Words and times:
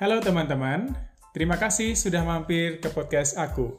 Halo 0.00 0.16
teman-teman, 0.16 0.96
terima 1.36 1.60
kasih 1.60 1.92
sudah 1.92 2.24
mampir 2.24 2.80
ke 2.80 2.88
podcast 2.88 3.36
aku. 3.36 3.76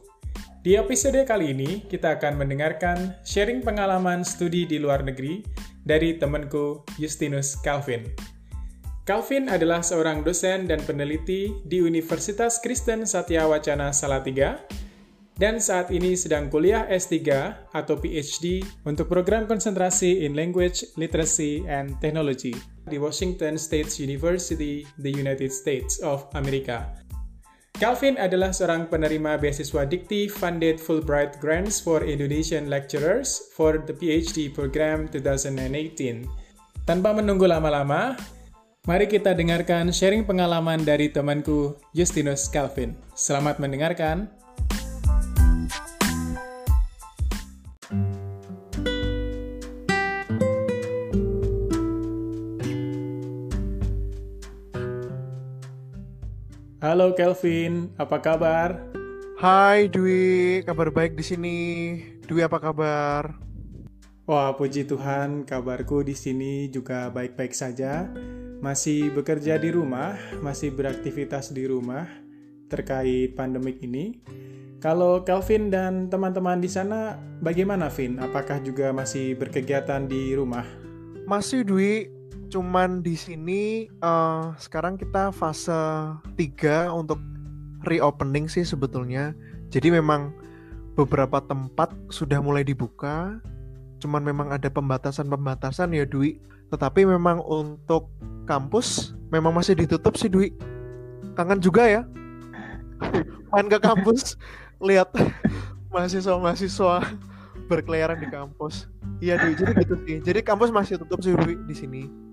Di 0.62 0.78
episode 0.78 1.18
kali 1.26 1.50
ini, 1.50 1.82
kita 1.90 2.14
akan 2.14 2.38
mendengarkan 2.38 3.18
sharing 3.26 3.58
pengalaman 3.58 4.22
studi 4.22 4.62
di 4.62 4.78
luar 4.78 5.02
negeri 5.02 5.42
dari 5.82 6.14
temanku 6.22 6.86
Justinus 6.94 7.58
Calvin. 7.58 8.06
Calvin 9.02 9.50
adalah 9.50 9.82
seorang 9.82 10.22
dosen 10.22 10.70
dan 10.70 10.78
peneliti 10.86 11.58
di 11.66 11.82
Universitas 11.82 12.62
Kristen 12.62 13.02
Satya 13.02 13.50
Wacana 13.50 13.90
Salatiga 13.90 14.62
dan 15.42 15.58
saat 15.58 15.90
ini 15.90 16.14
sedang 16.14 16.46
kuliah 16.46 16.86
S3 16.86 17.18
atau 17.74 17.98
PhD 17.98 18.62
untuk 18.86 19.10
program 19.10 19.50
konsentrasi 19.50 20.22
in 20.22 20.38
Language, 20.38 20.86
Literacy, 20.94 21.66
and 21.66 21.98
Technology 21.98 22.54
di 22.88 22.98
Washington 22.98 23.54
State 23.60 23.98
University, 24.00 24.86
the 24.98 25.12
United 25.12 25.54
States 25.54 26.02
of 26.02 26.26
America. 26.34 26.90
Calvin 27.82 28.14
adalah 28.14 28.54
seorang 28.54 28.86
penerima 28.86 29.42
beasiswa 29.42 29.82
Dikti 29.82 30.30
Funded 30.30 30.78
Fulbright 30.78 31.42
Grants 31.42 31.82
for 31.82 32.06
Indonesian 32.06 32.70
Lecturers 32.70 33.50
for 33.58 33.82
the 33.82 33.94
PhD 33.94 34.52
Program 34.52 35.10
2018. 35.10 36.30
Tanpa 36.86 37.10
menunggu 37.10 37.46
lama-lama, 37.50 38.14
mari 38.86 39.10
kita 39.10 39.34
dengarkan 39.34 39.90
sharing 39.90 40.22
pengalaman 40.22 40.82
dari 40.86 41.10
temanku 41.10 41.74
Justinus 41.90 42.46
Calvin. 42.46 42.94
Selamat 43.18 43.58
mendengarkan. 43.58 44.41
Halo 56.92 57.16
Kelvin, 57.16 57.88
apa 57.96 58.20
kabar? 58.20 58.76
Hai 59.40 59.88
Dwi, 59.88 60.60
kabar 60.60 60.92
baik 60.92 61.16
di 61.16 61.24
sini. 61.24 61.58
Dwi 62.28 62.44
apa 62.44 62.60
kabar? 62.60 63.32
Wah, 64.28 64.52
puji 64.52 64.84
Tuhan, 64.84 65.48
kabarku 65.48 66.04
di 66.04 66.12
sini 66.12 66.68
juga 66.68 67.08
baik-baik 67.08 67.56
saja. 67.56 68.12
Masih 68.60 69.08
bekerja 69.08 69.56
di 69.56 69.72
rumah, 69.72 70.20
masih 70.44 70.68
beraktivitas 70.76 71.56
di 71.56 71.64
rumah 71.64 72.04
terkait 72.68 73.32
pandemik 73.40 73.80
ini. 73.80 74.20
Kalau 74.76 75.24
Kelvin 75.24 75.72
dan 75.72 76.12
teman-teman 76.12 76.60
di 76.60 76.68
sana 76.68 77.16
bagaimana, 77.40 77.88
Vin? 77.88 78.20
Apakah 78.20 78.60
juga 78.60 78.92
masih 78.92 79.32
berkegiatan 79.40 80.04
di 80.04 80.36
rumah? 80.36 80.68
Masih 81.24 81.64
Dwi, 81.64 82.12
cuman 82.52 83.00
di 83.00 83.16
sini 83.16 83.88
uh, 84.04 84.52
sekarang 84.60 85.00
kita 85.00 85.32
fase 85.32 85.72
3 86.36 86.92
untuk 86.92 87.16
reopening 87.88 88.44
sih 88.44 88.60
sebetulnya. 88.60 89.32
Jadi 89.72 89.88
memang 89.88 90.36
beberapa 90.92 91.40
tempat 91.40 91.96
sudah 92.12 92.44
mulai 92.44 92.60
dibuka, 92.60 93.40
cuman 94.04 94.20
memang 94.20 94.52
ada 94.52 94.68
pembatasan-pembatasan 94.68 95.96
ya 95.96 96.04
Dwi. 96.04 96.36
Tetapi 96.68 97.08
memang 97.08 97.40
untuk 97.40 98.12
kampus 98.44 99.16
memang 99.32 99.56
masih 99.56 99.72
ditutup 99.72 100.20
sih 100.20 100.28
Dwi. 100.28 100.52
Kangen 101.32 101.64
juga 101.64 101.88
ya. 101.88 102.04
Main 103.48 103.72
ke 103.72 103.80
kampus, 103.80 104.36
lihat 104.76 105.08
mahasiswa-mahasiswa 105.88 107.16
berkeliaran 107.64 108.20
di 108.20 108.28
kampus. 108.28 108.92
Iya 109.24 109.40
Dwi, 109.40 109.56
jadi 109.56 109.72
gitu 109.80 109.96
sih. 110.04 110.16
Jadi 110.20 110.44
kampus 110.44 110.68
masih 110.68 111.00
tutup 111.00 111.24
sih 111.24 111.32
Dwi 111.32 111.56
di 111.64 111.72
sini. 111.72 112.31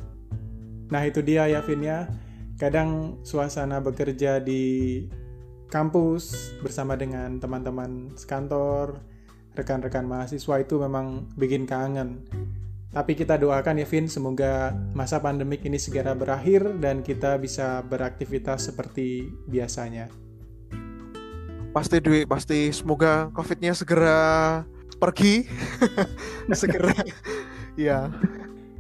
Nah 0.89 1.01
itu 1.05 1.21
dia 1.21 1.45
ya 1.49 1.61
Vin 1.61 1.85
ya. 1.85 2.09
Kadang 2.59 3.21
suasana 3.23 3.79
bekerja 3.79 4.43
di 4.43 5.05
kampus 5.69 6.57
bersama 6.59 6.97
dengan 6.97 7.37
teman-teman 7.39 8.11
sekantor, 8.17 8.99
rekan-rekan 9.55 10.03
mahasiswa 10.03 10.59
itu 10.59 10.75
memang 10.81 11.29
bikin 11.37 11.63
kangen. 11.69 12.25
Tapi 12.89 13.13
kita 13.13 13.37
doakan 13.37 13.79
ya 13.79 13.85
Vin, 13.85 14.09
semoga 14.09 14.73
masa 14.97 15.21
pandemik 15.21 15.61
ini 15.61 15.77
segera 15.77 16.17
berakhir 16.17 16.81
dan 16.81 17.05
kita 17.05 17.37
bisa 17.37 17.85
beraktivitas 17.85 18.65
seperti 18.65 19.29
biasanya. 19.45 20.09
Pasti 21.69 22.01
Dwi, 22.01 22.25
pasti 22.25 22.73
semoga 22.73 23.29
COVID-nya 23.37 23.77
segera 23.77 24.19
pergi. 24.97 25.45
segera. 26.49 26.89
ya. 27.77 28.09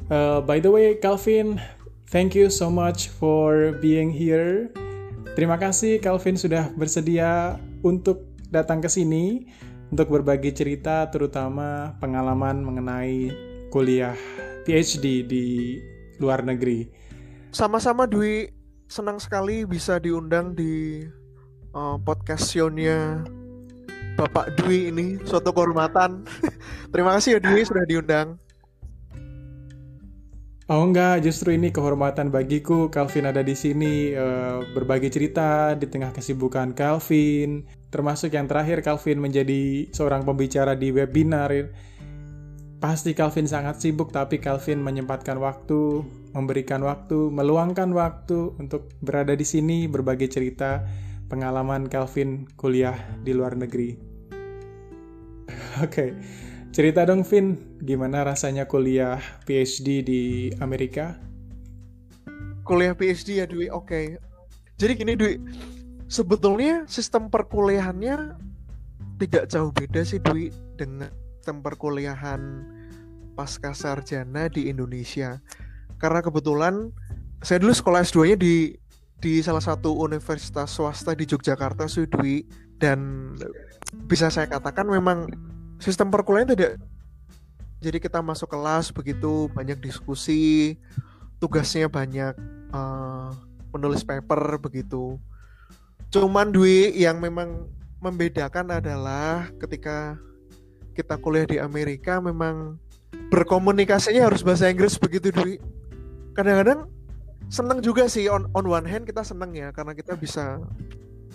Uh, 0.09 0.41
by 0.41 0.57
the 0.57 0.73
way, 0.73 0.97
Calvin, 0.97 1.61
Thank 2.09 2.33
you 2.33 2.49
so 2.49 2.73
much 2.73 3.13
for 3.13 3.77
being 3.77 4.09
here. 4.09 4.73
Terima 5.37 5.61
kasih 5.61 6.01
Calvin 6.01 6.41
sudah 6.41 6.73
bersedia 6.73 7.61
untuk 7.85 8.33
datang 8.49 8.81
ke 8.81 8.89
sini 8.89 9.45
untuk 9.93 10.09
berbagi 10.09 10.49
cerita 10.49 11.05
terutama 11.13 11.93
pengalaman 12.01 12.65
mengenai 12.65 13.29
kuliah 13.69 14.17
PhD 14.65 15.21
di 15.21 15.77
luar 16.17 16.41
negeri. 16.41 16.89
Sama-sama 17.53 18.09
Dwi, 18.09 18.49
senang 18.89 19.21
sekali 19.21 19.69
bisa 19.69 20.01
diundang 20.01 20.57
di 20.57 21.05
uh, 21.77 22.01
podcast 22.01 22.49
show-nya 22.49 23.21
Bapak 24.17 24.57
Dwi 24.57 24.89
ini, 24.89 25.21
suatu 25.29 25.53
kehormatan. 25.53 26.25
Terima 26.93 27.13
kasih 27.21 27.37
ya 27.37 27.39
Dwi 27.39 27.61
sudah 27.69 27.85
diundang. 27.85 28.41
Oh 30.69 30.85
enggak, 30.85 31.25
justru 31.25 31.57
ini 31.57 31.73
kehormatan 31.73 32.29
bagiku 32.29 32.93
Calvin 32.93 33.25
ada 33.25 33.41
di 33.41 33.57
sini 33.57 34.13
uh, 34.13 34.61
berbagi 34.69 35.09
cerita 35.09 35.73
di 35.73 35.89
tengah 35.89 36.13
kesibukan 36.13 36.77
Calvin. 36.77 37.65
Termasuk 37.89 38.37
yang 38.37 38.45
terakhir 38.45 38.85
Calvin 38.85 39.17
menjadi 39.17 39.89
seorang 39.89 40.29
pembicara 40.29 40.77
di 40.77 40.93
webinar. 40.93 41.49
Pasti 42.77 43.17
Calvin 43.17 43.49
sangat 43.49 43.81
sibuk 43.81 44.13
tapi 44.13 44.37
Calvin 44.37 44.85
menyempatkan 44.85 45.41
waktu, 45.41 46.05
memberikan 46.37 46.85
waktu, 46.85 47.33
meluangkan 47.33 47.89
waktu 47.89 48.53
untuk 48.61 48.93
berada 49.01 49.33
di 49.33 49.49
sini 49.49 49.89
berbagi 49.89 50.29
cerita 50.29 50.85
pengalaman 51.33 51.89
Calvin 51.89 52.45
kuliah 52.53 53.17
di 53.25 53.33
luar 53.33 53.57
negeri. 53.57 53.97
Oke. 55.81 55.89
Okay. 55.89 56.09
Cerita 56.69 57.01
dong 57.01 57.25
Vin, 57.25 57.57
gimana 57.81 58.21
rasanya 58.21 58.69
kuliah 58.69 59.17
PhD 59.49 60.05
di 60.05 60.21
Amerika? 60.61 61.17
Kuliah 62.61 62.93
PhD 62.93 63.41
ya 63.41 63.49
Dwi, 63.49 63.73
oke. 63.73 63.89
Okay. 63.89 64.05
Jadi 64.77 64.93
gini 64.93 65.13
Dwi, 65.17 65.41
sebetulnya 66.05 66.85
sistem 66.85 67.25
perkuliahannya 67.33 68.37
tidak 69.17 69.49
jauh 69.49 69.73
beda 69.73 70.05
sih 70.05 70.21
Dwi 70.21 70.53
dengan 70.77 71.09
sistem 71.41 71.65
perkuliahan 71.65 72.41
pasca 73.33 73.73
sarjana 73.73 74.45
di 74.45 74.69
Indonesia. 74.69 75.41
Karena 75.97 76.21
kebetulan 76.21 76.93
saya 77.41 77.57
dulu 77.57 77.73
sekolah 77.73 78.05
S2-nya 78.05 78.37
di 78.37 78.77
di 79.17 79.41
salah 79.41 79.65
satu 79.65 79.97
universitas 79.99 80.69
swasta 80.69 81.17
di 81.17 81.25
Yogyakarta 81.25 81.89
sih 81.89 82.05
Dwi 82.05 82.45
dan 82.77 83.33
bisa 84.05 84.29
saya 84.29 84.45
katakan 84.45 84.85
memang 84.85 85.27
sistem 85.79 86.11
perkuliahan 86.11 86.53
tidak 86.53 86.71
jadi 87.79 87.97
kita 87.97 88.19
masuk 88.19 88.51
kelas 88.51 88.91
begitu 88.91 89.47
banyak 89.55 89.79
diskusi 89.79 90.75
tugasnya 91.39 91.87
banyak 91.87 92.35
uh, 92.75 93.31
menulis 93.71 94.03
paper 94.03 94.59
begitu. 94.59 95.15
Cuman 96.11 96.51
Dwi 96.51 96.91
yang 96.99 97.23
memang 97.23 97.71
membedakan 98.03 98.75
adalah 98.83 99.47
ketika 99.63 100.19
kita 100.91 101.15
kuliah 101.15 101.47
di 101.47 101.57
Amerika 101.61 102.19
memang 102.19 102.75
berkomunikasinya 103.31 104.27
harus 104.27 104.43
bahasa 104.43 104.67
Inggris 104.67 104.99
begitu 104.99 105.31
Dwi 105.31 105.55
kadang-kadang 106.35 106.91
seneng 107.47 107.79
juga 107.79 108.11
sih 108.11 108.27
on 108.27 108.51
on 108.51 108.67
one 108.67 108.87
hand 108.87 109.07
kita 109.07 109.23
seneng 109.23 109.55
ya 109.55 109.71
karena 109.71 109.95
kita 109.95 110.15
bisa 110.19 110.59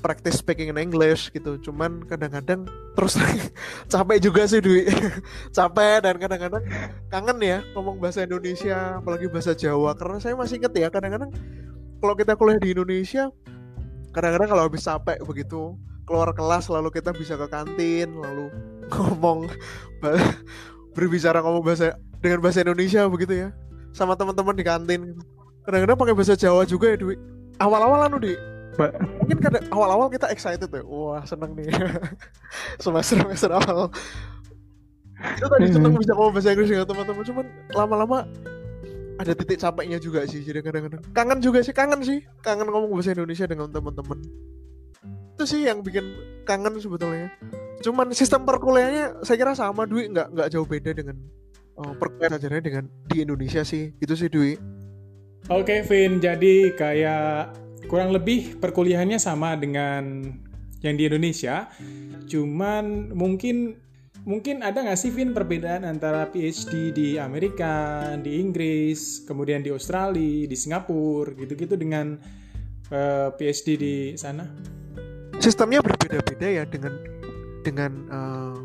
practice 0.05 0.45
speaking 0.45 0.69
in 0.69 0.77
English 0.77 1.33
gitu. 1.33 1.57
Cuman 1.57 2.05
kadang-kadang 2.05 2.69
terus 2.93 3.17
capek 3.93 4.21
juga 4.21 4.45
sih 4.45 4.61
Dwi. 4.61 4.85
Capek 5.57 6.05
dan 6.05 6.21
kadang-kadang 6.21 6.65
kangen 7.09 7.39
ya 7.41 7.59
ngomong 7.73 7.97
bahasa 7.97 8.29
Indonesia 8.29 9.01
apalagi 9.01 9.33
bahasa 9.33 9.57
Jawa. 9.57 9.97
Karena 9.97 10.21
saya 10.21 10.37
masih 10.37 10.61
inget 10.61 10.77
ya 10.77 10.93
kadang-kadang 10.93 11.33
kalau 12.05 12.13
kita 12.13 12.37
kuliah 12.37 12.61
di 12.61 12.77
Indonesia 12.77 13.33
kadang-kadang 14.13 14.53
kalau 14.53 14.63
habis 14.69 14.85
capek 14.85 15.19
begitu 15.25 15.73
keluar 16.05 16.31
kelas 16.37 16.69
lalu 16.69 16.93
kita 16.93 17.17
bisa 17.17 17.35
ke 17.35 17.49
kantin 17.49 18.13
lalu 18.13 18.53
ngomong 18.93 19.49
berbicara 20.93 21.41
ngomong 21.41 21.65
bahasa 21.65 21.97
dengan 22.21 22.45
bahasa 22.45 22.61
Indonesia 22.61 23.09
begitu 23.09 23.49
ya 23.49 23.49
sama 23.97 24.19
teman-teman 24.19 24.53
di 24.53 24.65
kantin. 24.67 25.17
Kadang-kadang 25.65 25.97
pakai 25.97 26.15
bahasa 26.15 26.37
Jawa 26.37 26.69
juga 26.69 26.93
ya 26.93 26.99
Dwi. 27.01 27.17
Awal-awal 27.57 28.11
anu 28.11 28.19
di 28.21 28.35
mungkin 29.21 29.39
kan 29.39 29.53
awal-awal 29.71 30.11
kita 30.11 30.31
excited 30.31 30.69
ya 30.69 30.83
wah 30.83 31.23
seneng 31.25 31.55
nih. 31.55 31.71
Semester 32.85 33.23
semester 33.23 33.51
awal. 33.55 33.91
Itu 35.39 35.47
tadi 35.47 35.67
seneng 35.71 35.95
bisa 35.97 36.13
ngomong 36.13 36.35
bahasa 36.35 36.53
Inggris 36.53 36.69
dengan 36.69 36.87
teman-teman. 36.91 37.23
Cuman 37.25 37.47
lama-lama 37.73 38.19
ada 39.15 39.33
titik 39.33 39.63
capeknya 39.63 39.99
juga 40.03 40.27
sih 40.27 40.43
jadi 40.43 40.61
kadang-kadang. 40.61 41.03
Kangen 41.15 41.39
juga 41.39 41.63
sih 41.63 41.75
kangen 41.75 42.01
sih. 42.03 42.19
Kangen 42.43 42.67
ngomong 42.67 42.91
bahasa 42.93 43.15
Indonesia 43.15 43.47
dengan 43.47 43.71
teman-teman. 43.71 44.19
Itu 45.35 45.45
sih 45.47 45.67
yang 45.67 45.83
bikin 45.83 46.05
kangen 46.47 46.79
sebetulnya. 46.83 47.31
Cuman 47.83 48.11
sistem 48.11 48.43
perkuliahannya 48.43 49.23
saya 49.23 49.37
kira 49.39 49.55
sama 49.55 49.87
Dwi. 49.87 50.11
Nggak 50.11 50.29
nggak 50.35 50.49
jauh 50.51 50.67
beda 50.67 50.91
dengan 50.93 51.17
uh, 51.79 51.95
perkuliahan 51.95 52.37
ajarnya 52.39 52.63
dengan 52.63 52.85
di 53.07 53.23
Indonesia 53.23 53.63
sih. 53.63 53.95
Itu 54.03 54.19
sih 54.19 54.27
Dwi. 54.29 54.59
Oke 55.53 55.85
Vin. 55.87 56.19
Jadi 56.19 56.75
kayak 56.75 57.64
kurang 57.95 58.11
lebih 58.11 58.59
perkuliahannya 58.59 59.23
sama 59.23 59.55
dengan 59.55 60.35
yang 60.83 60.99
di 60.99 61.07
Indonesia 61.07 61.71
cuman 62.27 63.15
mungkin 63.15 63.79
mungkin 64.27 64.67
ada 64.67 64.83
nggak 64.83 64.99
sih 64.99 65.15
Vin 65.15 65.31
perbedaan 65.31 65.87
antara 65.87 66.27
PhD 66.27 66.91
di 66.91 67.09
Amerika, 67.23 68.03
di 68.19 68.43
Inggris, 68.43 69.23
kemudian 69.23 69.63
di 69.63 69.71
Australia, 69.71 70.51
di 70.51 70.57
Singapura, 70.59 71.39
gitu-gitu 71.39 71.79
dengan 71.79 72.19
uh, 72.91 72.97
eh, 72.99 73.29
PhD 73.37 73.69
di 73.79 73.95
sana? 74.19 74.49
Sistemnya 75.39 75.79
berbeda-beda 75.85 76.49
ya 76.51 76.65
dengan 76.67 76.99
dengan 77.63 77.93
uh, 78.11 78.59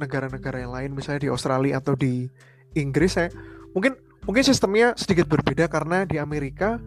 negara-negara 0.00 0.62
yang 0.62 0.72
lain, 0.72 0.90
misalnya 0.94 1.26
di 1.26 1.30
Australia 1.34 1.82
atau 1.82 1.98
di 1.98 2.30
Inggris. 2.78 3.18
Saya 3.18 3.28
mungkin 3.74 3.98
mungkin 4.24 4.46
sistemnya 4.46 4.94
sedikit 4.94 5.26
berbeda 5.26 5.66
karena 5.66 6.06
di 6.06 6.22
Amerika 6.22 6.78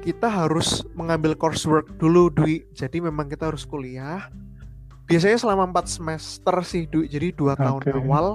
kita 0.00 0.26
harus 0.26 0.80
mengambil 0.96 1.36
coursework 1.36 1.92
dulu, 2.00 2.32
Dwi. 2.32 2.64
Jadi 2.72 3.04
memang 3.04 3.28
kita 3.28 3.52
harus 3.52 3.68
kuliah. 3.68 4.32
Biasanya 5.04 5.36
selama 5.42 5.68
empat 5.68 5.90
semester 5.90 6.54
sih 6.62 6.86
du 6.86 7.02
jadi 7.02 7.34
dua 7.34 7.58
okay. 7.58 7.66
tahun 7.66 7.82
awal 8.06 8.26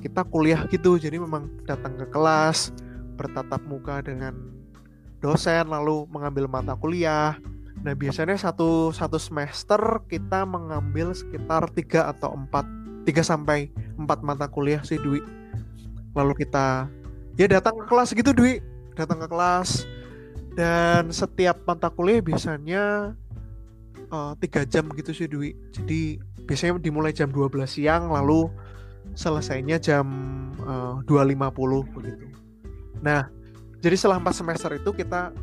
kita 0.00 0.24
kuliah 0.26 0.64
gitu. 0.72 0.96
Jadi 0.96 1.20
memang 1.20 1.52
datang 1.68 1.94
ke 2.00 2.08
kelas 2.10 2.74
bertatap 3.14 3.62
muka 3.68 4.02
dengan 4.02 4.34
dosen 5.22 5.68
lalu 5.70 6.08
mengambil 6.10 6.48
mata 6.50 6.74
kuliah. 6.74 7.36
Nah 7.84 7.92
biasanya 7.92 8.40
satu 8.40 8.90
satu 8.90 9.20
semester 9.20 9.80
kita 10.08 10.48
mengambil 10.48 11.12
sekitar 11.12 11.68
tiga 11.76 12.08
atau 12.08 12.32
empat 12.32 12.64
tiga 13.04 13.20
sampai 13.20 13.68
empat 14.00 14.24
mata 14.24 14.48
kuliah 14.48 14.80
sih 14.80 14.96
Dwi. 14.96 15.20
Lalu 16.16 16.32
kita 16.40 16.88
ya 17.36 17.46
datang 17.46 17.76
ke 17.78 17.84
kelas 17.84 18.16
gitu 18.16 18.32
Dwi. 18.32 18.64
Datang 18.96 19.20
ke 19.20 19.28
kelas 19.28 19.84
dan 20.54 21.10
setiap 21.10 21.66
mata 21.66 21.90
kuliah 21.90 22.22
biasanya 22.22 23.14
Eh, 24.14 24.32
tiga 24.46 24.62
uh, 24.62 24.66
jam 24.68 24.84
gitu 24.94 25.10
sih 25.10 25.26
Dwi. 25.26 25.56
Jadi 25.74 26.20
biasanya 26.46 26.78
dimulai 26.78 27.10
jam 27.10 27.32
12 27.32 27.64
siang 27.66 28.12
lalu 28.12 28.46
selesainya 29.18 29.80
jam 29.82 30.06
uh, 30.62 31.02
2.50 31.08 31.94
begitu. 31.94 32.26
Nah 33.02 33.26
jadi 33.82 33.94
setelah 33.98 34.22
empat 34.22 34.34
semester 34.38 34.70
itu 34.76 34.90
kita 34.94 35.34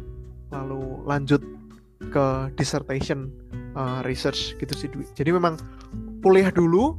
lalu 0.55 1.03
lanjut 1.03 1.41
ke 2.11 2.25
dissertation 2.55 3.31
uh, 3.75 3.99
research 4.07 4.55
gitu 4.55 4.73
sih 4.77 4.87
Dwi. 4.87 5.03
Jadi 5.17 5.35
memang 5.35 5.59
kuliah 6.23 6.53
dulu 6.53 6.95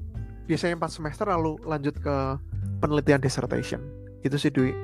biasanya 0.50 0.76
empat 0.76 0.92
semester 0.92 1.24
lalu 1.30 1.56
lanjut 1.64 1.96
ke 1.96 2.16
penelitian 2.84 3.22
dissertation. 3.22 3.80
Gitu 4.20 4.36
sih 4.36 4.50
Dwi 4.52 4.76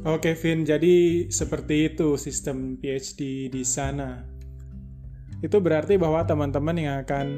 Oke 0.00 0.32
Vin, 0.32 0.64
jadi 0.64 1.28
seperti 1.28 1.92
itu 1.92 2.16
sistem 2.16 2.80
PhD 2.80 3.52
di 3.52 3.60
sana. 3.68 4.24
Itu 5.44 5.60
berarti 5.60 6.00
bahwa 6.00 6.24
teman-teman 6.24 6.72
yang 6.80 7.04
akan 7.04 7.36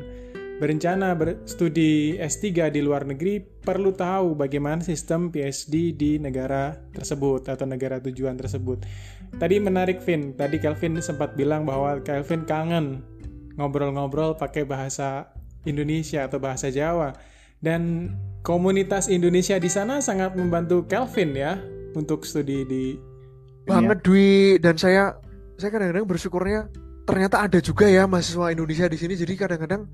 berencana 0.63 1.19
berstudi 1.19 2.23
S3 2.23 2.71
di 2.71 2.79
luar 2.79 3.03
negeri 3.03 3.43
perlu 3.43 3.91
tahu 3.91 4.39
bagaimana 4.39 4.79
sistem 4.79 5.35
PhD 5.35 5.91
di 5.91 6.23
negara 6.23 6.79
tersebut 6.95 7.51
atau 7.51 7.67
negara 7.67 7.99
tujuan 7.99 8.39
tersebut. 8.39 8.87
Tadi 9.43 9.59
menarik 9.59 9.99
Vin, 10.07 10.39
tadi 10.39 10.63
Kelvin 10.63 11.03
sempat 11.03 11.35
bilang 11.35 11.67
bahwa 11.67 11.99
Kelvin 12.07 12.47
kangen 12.47 13.03
ngobrol-ngobrol 13.59 14.39
pakai 14.39 14.63
bahasa 14.63 15.35
Indonesia 15.67 16.31
atau 16.31 16.39
bahasa 16.39 16.71
Jawa. 16.71 17.11
Dan 17.59 18.15
komunitas 18.47 19.11
Indonesia 19.11 19.59
di 19.59 19.67
sana 19.67 19.99
sangat 19.99 20.39
membantu 20.39 20.87
Kelvin 20.87 21.35
ya 21.35 21.59
untuk 21.95 22.25
studi 22.27 22.65
di 22.67 22.85
banget 23.67 24.03
Dwi. 24.03 24.59
Dan 24.59 24.77
saya 24.79 25.17
saya 25.57 25.71
kadang-kadang 25.71 26.07
bersyukurnya 26.09 26.67
ternyata 27.07 27.43
ada 27.43 27.59
juga 27.59 27.87
ya 27.87 28.07
mahasiswa 28.07 28.53
Indonesia 28.53 28.87
di 28.91 28.99
sini. 28.99 29.15
Jadi 29.15 29.35
kadang-kadang 29.39 29.87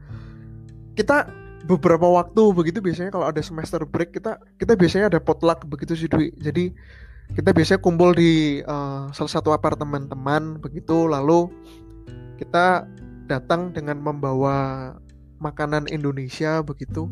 kita 0.97 1.29
beberapa 1.69 2.09
waktu 2.09 2.43
begitu 2.57 2.81
biasanya 2.81 3.13
kalau 3.13 3.29
ada 3.29 3.45
semester 3.45 3.85
break 3.85 4.17
kita 4.17 4.41
kita 4.57 4.73
biasanya 4.73 5.13
ada 5.13 5.21
potluck 5.21 5.67
begitu 5.69 5.93
sih 5.99 6.09
Dwi. 6.09 6.33
Jadi 6.41 6.73
kita 7.37 7.53
biasanya 7.53 7.81
kumpul 7.85 8.17
di 8.17 8.65
uh, 8.65 9.13
salah 9.13 9.33
satu 9.33 9.53
apartemen 9.53 10.09
teman 10.09 10.57
begitu. 10.65 11.05
Lalu 11.05 11.53
kita 12.41 12.89
datang 13.29 13.77
dengan 13.77 14.01
membawa 14.01 14.97
makanan 15.39 15.87
Indonesia 15.93 16.65
begitu. 16.65 17.07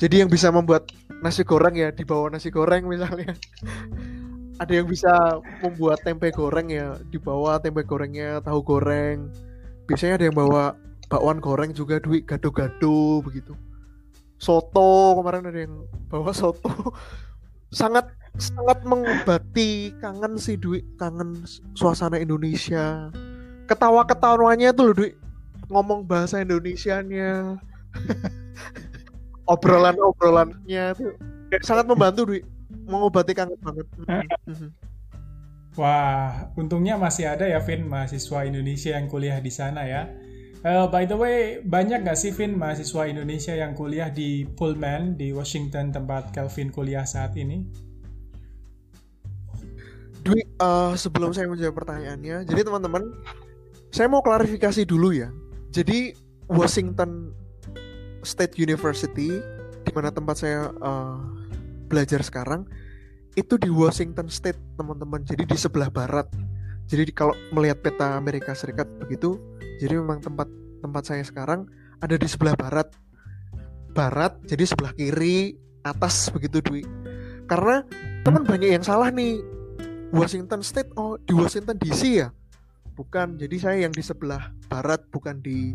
Jadi 0.00 0.24
yang 0.24 0.30
bisa 0.32 0.50
membuat 0.50 0.88
nasi 1.22 1.46
goreng 1.46 1.78
ya 1.78 1.94
dibawa 1.94 2.26
nasi 2.34 2.50
goreng 2.50 2.90
misalnya 2.90 3.38
ada 4.62 4.72
yang 4.78 4.86
bisa 4.86 5.10
membuat 5.60 6.00
tempe 6.06 6.30
goreng 6.30 6.70
ya 6.70 6.94
dibawa 7.10 7.58
tempe 7.58 7.82
gorengnya 7.82 8.38
tahu 8.40 8.62
goreng. 8.62 9.28
Biasanya 9.90 10.22
ada 10.22 10.24
yang 10.30 10.38
bawa 10.38 10.78
bakwan 11.10 11.42
goreng 11.42 11.74
juga 11.74 11.98
duit 11.98 12.24
gado-gado 12.24 13.20
begitu. 13.26 13.58
Soto 14.38 15.18
kemarin 15.18 15.50
ada 15.50 15.60
yang 15.66 15.84
bawa 16.06 16.30
soto. 16.30 16.70
Sangat 17.72 18.04
sangat 18.36 18.84
mengobati 18.84 19.96
kangen 20.00 20.36
sih 20.36 20.60
duit 20.60 20.84
kangen 21.00 21.44
suasana 21.72 22.20
Indonesia. 22.20 23.08
Ketawa 23.64 24.04
ketawanya 24.04 24.76
tuh 24.76 24.92
loh 24.92 24.94
duit 24.96 25.16
ngomong 25.72 26.04
bahasa 26.04 26.44
Indonesianya. 26.44 27.56
Obrolan 29.52 29.96
obrolannya 30.00 30.96
tuh 30.96 31.16
sangat 31.64 31.88
membantu 31.88 32.28
duit 32.28 32.44
mengobati 32.86 33.32
kangen 33.36 33.58
banget. 33.60 33.86
Mm-hmm. 34.48 34.70
Wah, 35.72 36.52
untungnya 36.52 37.00
masih 37.00 37.32
ada 37.32 37.48
ya 37.48 37.56
Vin 37.64 37.88
mahasiswa 37.88 38.44
Indonesia 38.44 38.92
yang 38.92 39.08
kuliah 39.08 39.40
di 39.40 39.48
sana 39.48 39.88
ya. 39.88 40.12
Uh, 40.62 40.86
by 40.86 41.08
the 41.08 41.16
way, 41.16 41.58
banyak 41.64 42.04
nggak 42.04 42.14
sih 42.14 42.30
Vin 42.30 42.54
mahasiswa 42.54 43.08
Indonesia 43.08 43.56
yang 43.56 43.72
kuliah 43.72 44.12
di 44.12 44.44
Pullman 44.44 45.16
di 45.16 45.32
Washington 45.32 45.90
tempat 45.90 46.30
Kelvin 46.30 46.68
kuliah 46.70 47.08
saat 47.08 47.34
ini? 47.40 47.64
Dwi, 50.22 50.38
uh, 50.62 50.94
sebelum 50.94 51.34
saya 51.34 51.50
menjawab 51.50 51.82
pertanyaannya, 51.82 52.46
jadi 52.46 52.62
teman-teman, 52.62 53.10
saya 53.90 54.06
mau 54.06 54.22
klarifikasi 54.22 54.86
dulu 54.86 55.10
ya. 55.10 55.34
Jadi 55.74 56.14
Washington 56.46 57.34
State 58.22 58.54
University, 58.54 59.42
di 59.82 59.90
mana 59.90 60.14
tempat 60.14 60.38
saya 60.38 60.70
uh, 60.78 61.41
belajar 61.92 62.24
sekarang 62.24 62.64
itu 63.36 63.60
di 63.60 63.68
Washington 63.68 64.32
State 64.32 64.56
teman-teman. 64.80 65.20
Jadi 65.24 65.44
di 65.44 65.56
sebelah 65.60 65.92
barat. 65.92 66.24
Jadi 66.88 67.12
kalau 67.12 67.36
melihat 67.52 67.84
peta 67.84 68.16
Amerika 68.16 68.56
Serikat 68.56 68.88
begitu 69.00 69.36
jadi 69.80 70.00
memang 70.00 70.20
tempat 70.20 70.48
tempat 70.84 71.02
saya 71.04 71.24
sekarang 71.24 71.68
ada 72.00 72.16
di 72.16 72.28
sebelah 72.28 72.56
barat. 72.56 72.88
Barat 73.92 74.40
jadi 74.48 74.64
sebelah 74.64 74.92
kiri 74.96 75.56
atas 75.84 76.32
begitu 76.32 76.64
Dwi. 76.64 76.82
Karena 77.44 77.84
teman 78.24 78.44
banyak 78.48 78.80
yang 78.80 78.84
salah 78.84 79.12
nih. 79.12 79.40
Washington 80.12 80.60
State 80.60 80.92
oh 81.00 81.16
di 81.16 81.32
Washington 81.32 81.80
DC 81.80 82.20
ya? 82.20 82.28
Bukan. 82.92 83.40
Jadi 83.40 83.56
saya 83.56 83.88
yang 83.88 83.96
di 83.96 84.04
sebelah 84.04 84.52
barat 84.68 85.00
bukan 85.08 85.40
di 85.40 85.72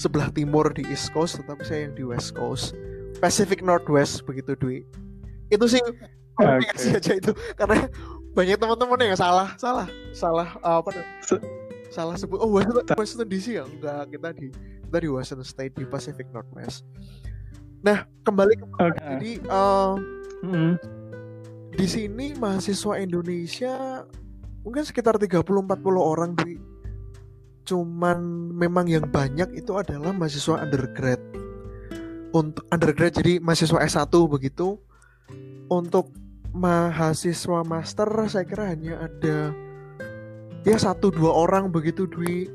sebelah 0.00 0.32
timur 0.32 0.72
di 0.72 0.88
East 0.88 1.12
Coast 1.12 1.36
tetapi 1.36 1.62
saya 1.68 1.80
yang 1.84 1.92
di 1.92 2.00
West 2.00 2.32
Coast. 2.32 2.72
Pacific 3.20 3.60
Northwest 3.60 4.24
begitu 4.24 4.56
Dwi 4.56 5.03
itu 5.52 5.64
sih 5.68 5.82
okay. 6.38 6.94
aja 6.98 7.12
itu. 7.16 7.32
Karena 7.56 7.88
banyak 8.34 8.58
teman-teman 8.58 8.98
yang 8.98 9.18
salah 9.18 9.54
salah 9.54 9.86
salah 10.10 10.48
apa 10.62 10.90
salah 11.94 12.18
sebut 12.18 12.42
oh 12.42 12.50
Washington, 12.50 12.84
Washington 12.98 13.28
DC 13.30 13.46
ya? 13.62 13.64
Enggak 13.64 14.10
kita 14.10 14.28
di 14.34 14.46
kita 14.90 14.98
di 14.98 15.08
Washington 15.10 15.46
State 15.46 15.74
di 15.78 15.86
Pacific 15.86 16.26
Northwest. 16.34 16.82
Nah 17.86 18.02
kembali 18.26 18.52
ke 18.58 18.66
okay. 18.80 18.90
jadi 18.98 19.32
uh, 19.46 19.94
mm. 20.42 20.74
di 21.78 21.86
sini 21.86 22.34
mahasiswa 22.34 22.98
Indonesia 22.98 24.02
mungkin 24.64 24.82
sekitar 24.82 25.20
30-40 25.20 25.44
orang 26.00 26.32
di 26.34 26.56
cuman 27.64 28.18
memang 28.52 28.88
yang 28.88 29.08
banyak 29.08 29.56
itu 29.56 29.72
adalah 29.76 30.12
mahasiswa 30.12 30.60
undergrad. 30.60 31.20
Untuk 32.34 32.66
undergrad 32.74 33.14
jadi 33.14 33.38
mahasiswa 33.38 33.78
S1 33.78 34.10
begitu 34.26 34.82
untuk 35.68 36.12
mahasiswa 36.54 37.66
master 37.66 38.08
saya 38.30 38.46
kira 38.46 38.70
hanya 38.70 39.02
ada 39.02 39.50
ya 40.62 40.76
satu 40.78 41.10
dua 41.10 41.34
orang 41.34 41.68
begitu 41.68 42.06
Dwi 42.06 42.46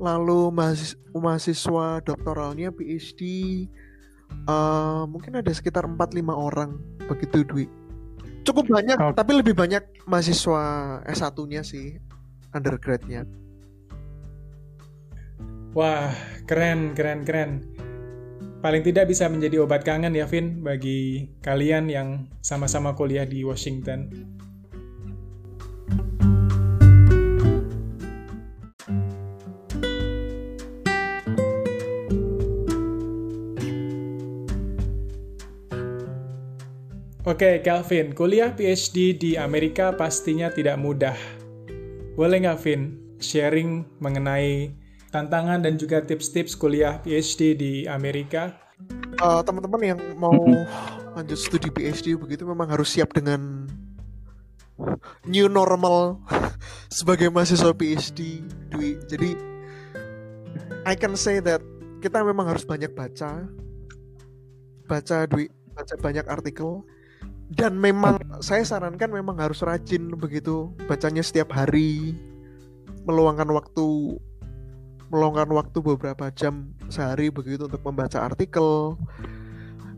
lalu 0.00 0.48
mahasiswa, 0.54 0.96
mahasiswa 1.12 1.86
doktoralnya 2.00 2.72
PhD 2.72 3.20
uh, 4.48 5.04
mungkin 5.04 5.42
ada 5.42 5.50
sekitar 5.52 5.84
4-5 5.84 6.30
orang 6.30 6.78
begitu 7.10 7.42
Dwi 7.44 7.66
cukup 8.46 8.70
banyak 8.70 8.96
Oke. 8.96 9.18
tapi 9.18 9.32
lebih 9.36 9.52
banyak 9.52 9.82
mahasiswa 10.08 10.62
S1-nya 11.04 11.66
sih 11.66 11.98
undergrad-nya 12.54 13.26
Wah, 15.70 16.10
keren, 16.50 16.98
keren, 16.98 17.22
keren. 17.22 17.62
Paling 18.60 18.84
tidak 18.84 19.08
bisa 19.08 19.24
menjadi 19.24 19.64
obat 19.64 19.88
kangen 19.88 20.12
ya, 20.12 20.28
Vin, 20.28 20.60
bagi 20.60 21.32
kalian 21.40 21.88
yang 21.88 22.28
sama-sama 22.44 22.92
kuliah 22.92 23.24
di 23.24 23.40
Washington. 23.40 24.12
Oke, 37.24 37.64
Calvin, 37.64 38.12
kuliah 38.12 38.52
PhD 38.52 39.16
di 39.16 39.30
Amerika 39.40 39.96
pastinya 39.96 40.52
tidak 40.52 40.76
mudah. 40.76 41.16
Boleh 42.12 42.44
nggak, 42.44 42.60
Vin, 42.60 43.00
sharing 43.16 43.88
mengenai 44.04 44.79
tantangan 45.10 45.62
dan 45.62 45.74
juga 45.76 46.00
tips-tips 46.02 46.54
kuliah 46.54 47.02
PhD 47.02 47.54
di 47.58 47.72
Amerika? 47.90 48.54
Eh, 49.20 49.42
teman-teman 49.44 49.80
yang 49.82 50.00
mau 50.16 50.32
lanjut 51.18 51.36
studi 51.36 51.68
PhD 51.68 52.16
begitu 52.16 52.46
memang 52.48 52.70
harus 52.70 52.88
siap 52.94 53.12
dengan 53.12 53.68
new 55.28 55.46
normal 55.50 56.22
sebagai 56.88 57.28
mahasiswa 57.28 57.74
PhD 57.76 58.40
Dwi. 58.72 58.96
Jadi 59.04 59.36
I 60.88 60.94
can 60.96 61.12
say 61.18 61.44
that 61.44 61.60
kita 62.00 62.24
memang 62.24 62.48
harus 62.48 62.64
banyak 62.64 62.96
baca 62.96 63.44
baca 64.88 65.16
Dwi, 65.28 65.52
baca 65.76 65.94
banyak 66.00 66.24
artikel 66.24 66.86
dan 67.50 67.76
memang 67.76 68.16
saya 68.40 68.62
sarankan 68.62 69.10
memang 69.10 69.36
harus 69.42 69.60
rajin 69.60 70.06
begitu 70.14 70.70
bacanya 70.86 71.20
setiap 71.20 71.50
hari 71.52 72.14
meluangkan 73.04 73.50
waktu 73.50 74.16
meluangkan 75.10 75.50
waktu 75.50 75.78
beberapa 75.82 76.30
jam 76.30 76.70
sehari 76.86 77.28
begitu 77.28 77.66
untuk 77.66 77.82
membaca 77.82 78.22
artikel. 78.22 78.94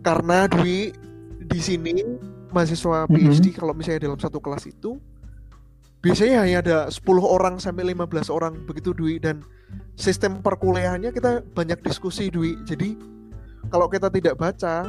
Karena 0.02 0.48
Dwi 0.50 0.90
di 1.46 1.60
sini 1.60 2.02
mahasiswa 2.50 3.06
PhD 3.06 3.54
kalau 3.54 3.76
misalnya 3.76 4.10
dalam 4.10 4.18
satu 4.18 4.42
kelas 4.42 4.66
itu 4.66 4.98
biasanya 6.02 6.42
hanya 6.42 6.56
ada 6.64 6.78
10 6.90 6.98
orang 7.22 7.62
sampai 7.62 7.94
15 7.94 8.32
orang 8.32 8.52
begitu 8.64 8.96
Dwi. 8.96 9.20
Dan 9.20 9.44
sistem 9.94 10.40
perkuliahannya 10.40 11.12
kita 11.12 11.44
banyak 11.54 11.78
diskusi 11.84 12.32
Dwi. 12.32 12.58
Jadi 12.64 12.96
kalau 13.68 13.86
kita 13.86 14.08
tidak 14.08 14.40
baca 14.40 14.88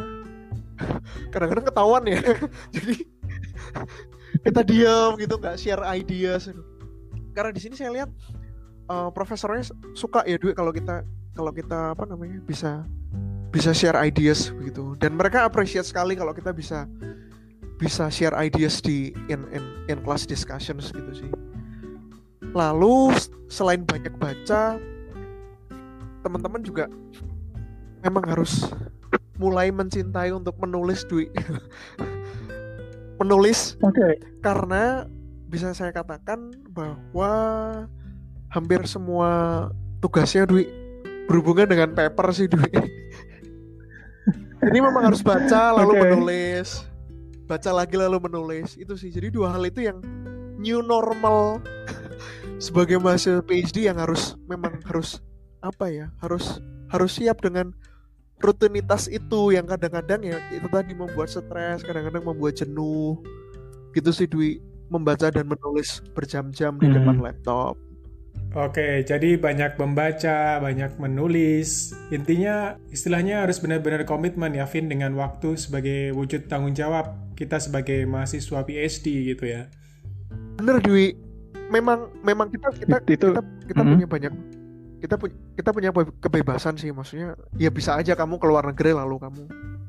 kadang-kadang 1.35 1.67
ketahuan 1.67 2.03
ya. 2.07 2.19
Jadi 2.75 2.95
kita 4.45 4.61
diam 4.65 5.19
gitu 5.19 5.35
nggak 5.37 5.59
share 5.59 5.83
ideas. 5.93 6.49
Karena 7.33 7.51
di 7.53 7.61
sini 7.61 7.75
saya 7.77 7.91
lihat 7.93 8.09
uh, 8.89 9.09
profesornya 9.11 9.67
suka 9.93 10.25
ya 10.27 10.39
Dwi 10.39 10.55
kalau 10.55 10.71
kita 10.73 11.05
kalau 11.33 11.51
kita 11.53 11.93
apa 11.95 12.03
namanya 12.07 12.39
bisa 12.43 12.83
bisa 13.53 13.69
share 13.69 13.97
ideas 14.01 14.49
begitu. 14.49 14.97
Dan 14.97 15.13
mereka 15.13 15.45
appreciate 15.45 15.85
sekali 15.85 16.17
kalau 16.17 16.33
kita 16.33 16.49
bisa 16.49 16.89
bisa 17.77 18.09
share 18.09 18.33
ideas 18.39 18.81
di 18.81 19.13
in 19.29 19.45
in 19.53 19.63
in 19.91 19.97
class 20.01 20.25
discussions 20.25 20.89
gitu 20.89 21.11
sih. 21.13 21.31
Lalu 22.53 23.13
selain 23.49 23.85
banyak 23.85 24.13
baca 24.17 24.77
teman-teman 26.23 26.63
juga 26.63 26.87
memang 28.01 28.23
harus 28.25 28.71
mulai 29.37 29.73
mencintai 29.73 30.31
untuk 30.31 30.55
menulis 30.61 31.03
Dwi 31.09 31.27
menulis 33.21 33.75
Oke. 33.83 34.21
karena 34.39 35.05
bisa 35.51 35.75
saya 35.75 35.93
katakan 35.93 36.49
bahwa 36.71 37.31
hampir 38.53 38.85
semua 38.85 39.67
tugasnya 39.97 40.45
Dwi 40.45 40.69
berhubungan 41.25 41.65
dengan 41.65 41.89
paper 41.97 42.29
sih 42.29 42.45
Dwi. 42.45 42.69
Jadi 44.63 44.77
memang 44.79 45.11
harus 45.11 45.19
baca 45.19 45.75
lalu 45.75 45.99
Oke. 45.99 46.01
menulis, 46.07 46.87
baca 47.49 47.71
lagi 47.75 47.99
lalu 47.99 48.15
menulis 48.23 48.79
itu 48.79 48.95
sih. 48.95 49.11
Jadi 49.11 49.33
dua 49.33 49.51
hal 49.51 49.67
itu 49.67 49.83
yang 49.83 49.99
new 50.55 50.79
normal 50.79 51.59
sebagai 52.63 52.95
mahasiswa 53.01 53.43
PhD 53.43 53.91
yang 53.91 53.99
harus 53.99 54.39
memang 54.47 54.79
harus 54.87 55.19
apa 55.59 55.91
ya 55.91 56.07
harus 56.23 56.63
harus 56.87 57.11
siap 57.19 57.43
dengan 57.43 57.75
rutinitas 58.39 59.07
itu 59.07 59.55
yang 59.55 59.67
kadang-kadang 59.67 60.23
ya 60.23 60.39
itu 60.51 60.67
tadi 60.71 60.95
membuat 60.95 61.27
stres, 61.27 61.83
kadang-kadang 61.83 62.23
membuat 62.23 62.55
jenuh. 62.55 63.19
Gitu 63.91 64.09
sih 64.15 64.27
Dwi 64.31 64.63
membaca 64.87 65.27
dan 65.27 65.43
menulis 65.43 65.99
berjam-jam 66.15 66.79
di 66.79 66.87
Hmm. 66.87 66.95
depan 67.03 67.17
laptop. 67.19 67.75
Oke, 68.53 69.01
jadi 69.01 69.33
banyak 69.41 69.81
membaca, 69.81 70.61
banyak 70.61 71.01
menulis. 71.01 71.89
Intinya 72.13 72.77
istilahnya 72.93 73.49
harus 73.49 73.57
benar-benar 73.57 74.05
komitmen 74.05 74.53
ya, 74.53 74.69
Vin, 74.69 74.85
dengan 74.85 75.17
waktu 75.17 75.57
sebagai 75.57 76.13
wujud 76.13 76.45
tanggung 76.45 76.77
jawab 76.77 77.17
kita 77.33 77.57
sebagai 77.57 78.05
mahasiswa 78.05 78.61
PhD 78.61 79.33
gitu 79.33 79.49
ya. 79.49 79.65
Bener 80.61 80.77
Dwi, 80.85 81.17
memang 81.73 82.13
memang 82.21 82.53
kita 82.53 82.69
kita 82.77 82.97
Itu- 83.09 83.33
kita 83.33 83.41
kita 83.65 83.81
Mhm. 83.81 83.89
punya 83.89 84.07
banyak 84.07 84.33
kita 85.01 85.15
punya 85.17 85.35
kita 85.57 85.69
punya 85.73 85.89
be- 85.89 86.15
kebebasan 86.21 86.77
sih 86.77 86.93
maksudnya 86.93 87.33
ya 87.57 87.73
bisa 87.73 87.97
aja 87.97 88.13
kamu 88.13 88.37
keluar 88.37 88.63
negeri 88.63 88.93
lalu 88.93 89.17
kamu 89.19 89.43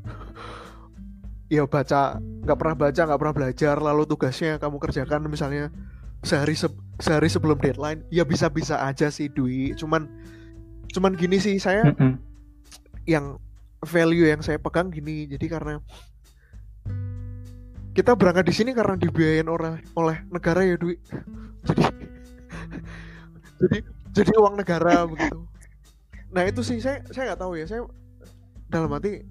ya 1.54 1.68
baca 1.68 2.18
nggak 2.18 2.58
pernah 2.58 2.74
baca 2.74 3.00
nggak 3.04 3.20
pernah 3.20 3.36
belajar 3.36 3.76
lalu 3.78 4.02
tugasnya 4.08 4.56
kamu 4.58 4.76
kerjakan 4.80 5.28
misalnya 5.28 5.70
sehari 6.24 6.56
se- 6.56 6.72
sehari 6.98 7.28
sebelum 7.28 7.60
deadline 7.60 8.02
ya 8.08 8.24
bisa 8.24 8.48
bisa 8.48 8.80
aja 8.82 9.12
sih 9.12 9.28
Dwi. 9.30 9.76
Cuman 9.76 10.08
cuman 10.90 11.12
gini 11.14 11.38
sih 11.38 11.60
saya 11.60 11.90
Mm-mm. 11.92 12.16
yang 13.04 13.36
value 13.84 14.24
yang 14.24 14.40
saya 14.40 14.56
pegang 14.56 14.88
gini 14.88 15.28
jadi 15.28 15.46
karena 15.60 15.76
kita 17.94 18.16
berangkat 18.18 18.50
di 18.50 18.54
sini 18.56 18.70
karena 18.74 18.98
dibiayain 18.98 19.46
oleh 19.46 19.78
oleh 19.94 20.16
negara 20.32 20.66
ya 20.66 20.74
Dwi. 20.74 20.98
Jadi 21.68 21.82
jadi 23.62 23.78
jadi 24.10 24.32
uang 24.40 24.58
negara 24.58 25.04
begitu. 25.10 25.46
Nah 26.34 26.42
itu 26.42 26.66
sih 26.66 26.82
saya 26.82 27.04
saya 27.14 27.32
nggak 27.32 27.40
tahu 27.40 27.54
ya 27.54 27.66
saya 27.70 27.86
dalam 28.66 28.90
hati 28.90 29.22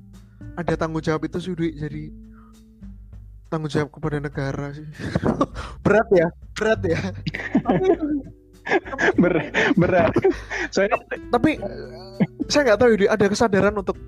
ada 0.55 0.73
tanggung 0.79 1.03
jawab 1.03 1.27
itu 1.27 1.38
sih 1.43 1.51
Dwi. 1.57 1.75
Jadi 1.75 2.03
tanggung 3.53 3.69
jawab 3.69 3.93
kepada 3.93 4.17
negara 4.17 4.74
sih. 4.74 4.88
Berat 5.86 6.10
ya 6.10 6.27
berat 6.57 6.81
ya. 6.81 7.00
Berat, 9.19 9.51
berat. 9.75 10.15
Saya 10.72 10.88
tapi 11.27 11.60
saya 12.48 12.62
nggak 12.72 12.79
tahu 12.79 12.89
ada 13.12 13.25
kesadaran 13.27 13.75
untuk 13.75 14.00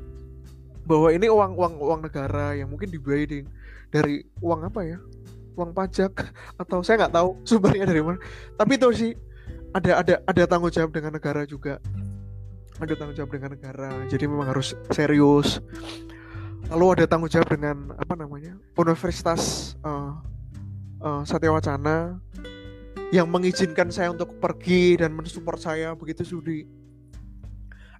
bahwa 0.87 1.11
ini 1.11 1.27
uang 1.27 1.59
uang 1.59 1.75
uang 1.75 2.01
negara 2.07 2.55
yang 2.55 2.71
mungkin 2.71 2.87
dibiayai 2.87 3.27
di- 3.27 3.49
dari 3.91 4.23
uang 4.39 4.71
apa 4.71 4.81
ya? 4.87 4.97
Uang 5.59 5.75
pajak 5.75 6.31
atau 6.55 6.79
saya 6.87 7.03
nggak 7.03 7.13
tahu 7.19 7.29
sumbernya 7.43 7.83
dari 7.83 7.99
mana. 7.99 8.15
Tapi 8.55 8.71
itu 8.79 8.87
sih 8.95 9.11
ada 9.75 9.99
ada 9.99 10.15
ada 10.23 10.43
tanggung 10.47 10.71
jawab 10.71 10.95
dengan 10.95 11.19
negara 11.19 11.43
juga. 11.43 11.83
Ada 12.79 12.95
tanggung 12.95 13.17
jawab 13.19 13.31
dengan 13.35 13.59
negara. 13.59 13.91
Jadi 14.07 14.23
memang 14.23 14.55
harus 14.55 14.71
serius 14.95 15.59
lalu 16.69 16.85
ada 16.97 17.03
tanggung 17.05 17.29
jawab 17.29 17.49
dengan 17.51 17.93
apa 17.95 18.13
namanya 18.17 18.57
Universitas 18.75 19.73
eh, 19.79 20.11
eh, 21.01 21.21
Satya 21.23 21.51
Wacana 21.53 22.17
yang 23.13 23.29
mengizinkan 23.29 23.93
saya 23.93 24.11
untuk 24.11 24.41
pergi 24.41 24.97
dan 24.99 25.13
mensupport 25.13 25.61
saya 25.61 25.93
begitu 25.93 26.25
Sudi. 26.25 26.65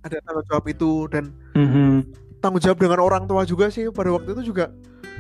Ada 0.01 0.21
tanggung 0.21 0.45
jawab 0.49 0.65
itu 0.69 0.91
dan 1.09 1.29
Mhm. 1.53 2.09
tanggung 2.41 2.61
jawab 2.61 2.77
dengan 2.77 2.99
orang 3.01 3.23
tua 3.25 3.45
juga 3.45 3.69
sih 3.69 3.89
pada 3.89 4.09
waktu 4.13 4.33
itu 4.33 4.53
juga. 4.53 4.73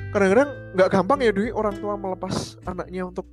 Kadang-kadang 0.09 0.49
nggak 0.73 0.89
gampang 0.89 1.19
ya 1.21 1.31
Dwi 1.33 1.49
orang 1.51 1.75
tua 1.77 1.93
melepas 1.97 2.55
anaknya 2.65 3.03
untuk 3.07 3.27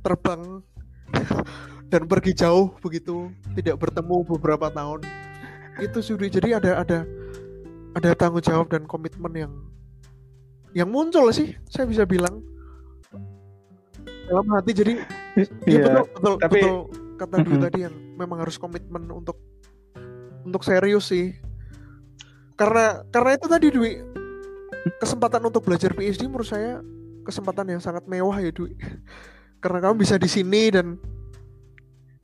terbang 0.00 0.60
dan 1.92 2.04
pergi 2.08 2.32
jauh 2.36 2.74
begitu 2.80 3.32
tidak 3.56 3.80
bertemu 3.80 4.16
beberapa 4.24 4.68
tahun. 4.68 5.04
Itu 5.80 6.00
sudah 6.00 6.28
jadi 6.30 6.60
ada 6.62 6.80
ada 6.80 6.98
ada 7.94 8.10
tanggung 8.18 8.42
jawab 8.42 8.66
dan 8.70 8.84
komitmen 8.84 9.32
yang 9.34 9.52
yang 10.74 10.90
muncul 10.90 11.30
sih 11.30 11.54
saya 11.70 11.86
bisa 11.86 12.02
bilang. 12.04 12.42
Dalam 14.24 14.48
hati 14.56 14.72
jadi 14.72 14.92
ya 15.36 15.44
Iya, 15.68 15.84
betul 15.84 16.04
betul, 16.16 16.34
tapi- 16.40 16.62
betul 16.64 16.76
kata 17.14 17.34
Dwi 17.46 17.56
tadi 17.60 17.78
yang 17.86 17.94
memang 18.18 18.38
harus 18.42 18.56
komitmen 18.58 19.04
untuk 19.12 19.38
untuk 20.42 20.62
serius 20.66 21.12
sih. 21.12 21.36
Karena 22.56 23.04
karena 23.12 23.30
itu 23.36 23.46
tadi 23.46 23.68
Dwi 23.70 23.92
kesempatan 24.98 25.42
untuk 25.44 25.64
belajar 25.64 25.92
PhD 25.92 26.26
menurut 26.26 26.48
saya 26.48 26.80
kesempatan 27.24 27.76
yang 27.76 27.80
sangat 27.84 28.04
mewah 28.08 28.40
ya 28.40 28.50
Dwi. 28.50 28.74
Karena 29.62 29.80
kamu 29.80 29.94
bisa 30.04 30.20
di 30.20 30.28
sini 30.28 30.68
dan 30.68 31.00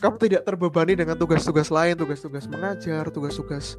kamu 0.01 0.17
tidak 0.21 0.43
terbebani 0.49 0.97
dengan 0.97 1.17
tugas-tugas 1.17 1.69
lain 1.69 1.93
tugas-tugas 1.97 2.49
mengajar 2.49 3.05
tugas-tugas 3.13 3.77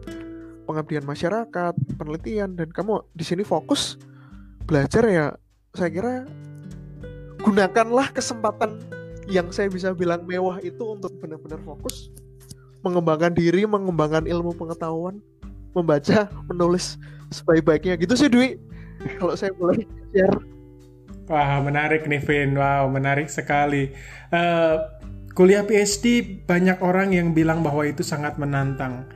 pengabdian 0.71 1.03
masyarakat 1.03 1.75
penelitian 1.99 2.55
dan 2.55 2.71
kamu 2.71 3.03
di 3.11 3.27
sini 3.27 3.43
fokus 3.43 3.99
belajar 4.63 5.03
ya 5.03 5.25
saya 5.75 5.89
kira 5.91 6.13
gunakanlah 7.43 8.15
kesempatan 8.15 8.79
yang 9.27 9.51
saya 9.51 9.67
bisa 9.67 9.91
bilang 9.91 10.23
mewah 10.23 10.63
itu 10.63 10.95
untuk 10.95 11.11
benar-benar 11.19 11.59
fokus 11.67 12.07
mengembangkan 12.81 13.33
diri, 13.33 13.63
mengembangkan 13.65 14.25
ilmu 14.25 14.57
pengetahuan, 14.57 15.21
membaca, 15.77 16.27
menulis 16.49 16.97
sebaik-baiknya 17.29 17.95
gitu 17.97 18.13
sih 18.17 18.29
Dwi. 18.29 18.57
Kalau 19.17 19.33
saya 19.37 19.53
boleh 19.55 19.85
share. 20.13 20.37
Wah 21.29 21.63
menarik 21.63 22.09
nih 22.09 22.21
Vin, 22.21 22.57
wow 22.57 22.89
menarik 22.91 23.31
sekali. 23.31 23.93
Uh, 24.33 24.81
kuliah 25.31 25.63
PhD 25.63 26.41
banyak 26.43 26.83
orang 26.83 27.15
yang 27.15 27.31
bilang 27.31 27.63
bahwa 27.63 27.87
itu 27.87 28.03
sangat 28.03 28.35
menantang. 28.35 29.07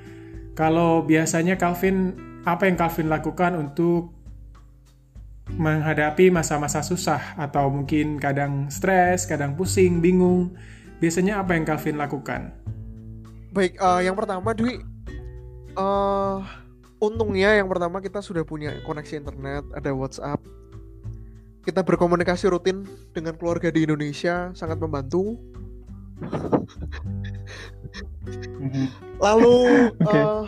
Kalau 0.55 1.03
biasanya 1.03 1.59
Calvin, 1.59 2.15
apa 2.47 2.63
yang 2.63 2.79
Calvin 2.79 3.11
lakukan 3.11 3.59
untuk 3.59 4.15
menghadapi 5.51 6.31
masa-masa 6.31 6.79
susah 6.79 7.35
atau 7.35 7.67
mungkin 7.67 8.15
kadang 8.17 8.71
stres, 8.71 9.27
kadang 9.27 9.59
pusing, 9.59 9.99
bingung. 9.99 10.55
Biasanya 11.03 11.43
apa 11.43 11.59
yang 11.59 11.67
Calvin 11.67 11.99
lakukan? 11.99 12.55
Baik, 13.51 13.75
uh, 13.83 13.99
yang 13.99 14.15
pertama 14.15 14.55
Dwi, 14.55 14.79
uh, 15.75 16.39
untungnya 17.03 17.59
yang 17.59 17.67
pertama 17.67 17.99
kita 17.99 18.23
sudah 18.23 18.47
punya 18.47 18.79
koneksi 18.87 19.27
internet, 19.27 19.63
ada 19.75 19.91
WhatsApp. 19.91 20.39
Kita 21.67 21.83
berkomunikasi 21.83 22.47
rutin 22.47 22.87
dengan 23.11 23.35
keluarga 23.35 23.67
di 23.75 23.83
Indonesia, 23.83 24.55
sangat 24.55 24.79
membantu. 24.79 25.35
Mhm. 28.59 28.85
Lalu 29.21 29.55
okay. 30.03 30.23
uh, 30.23 30.43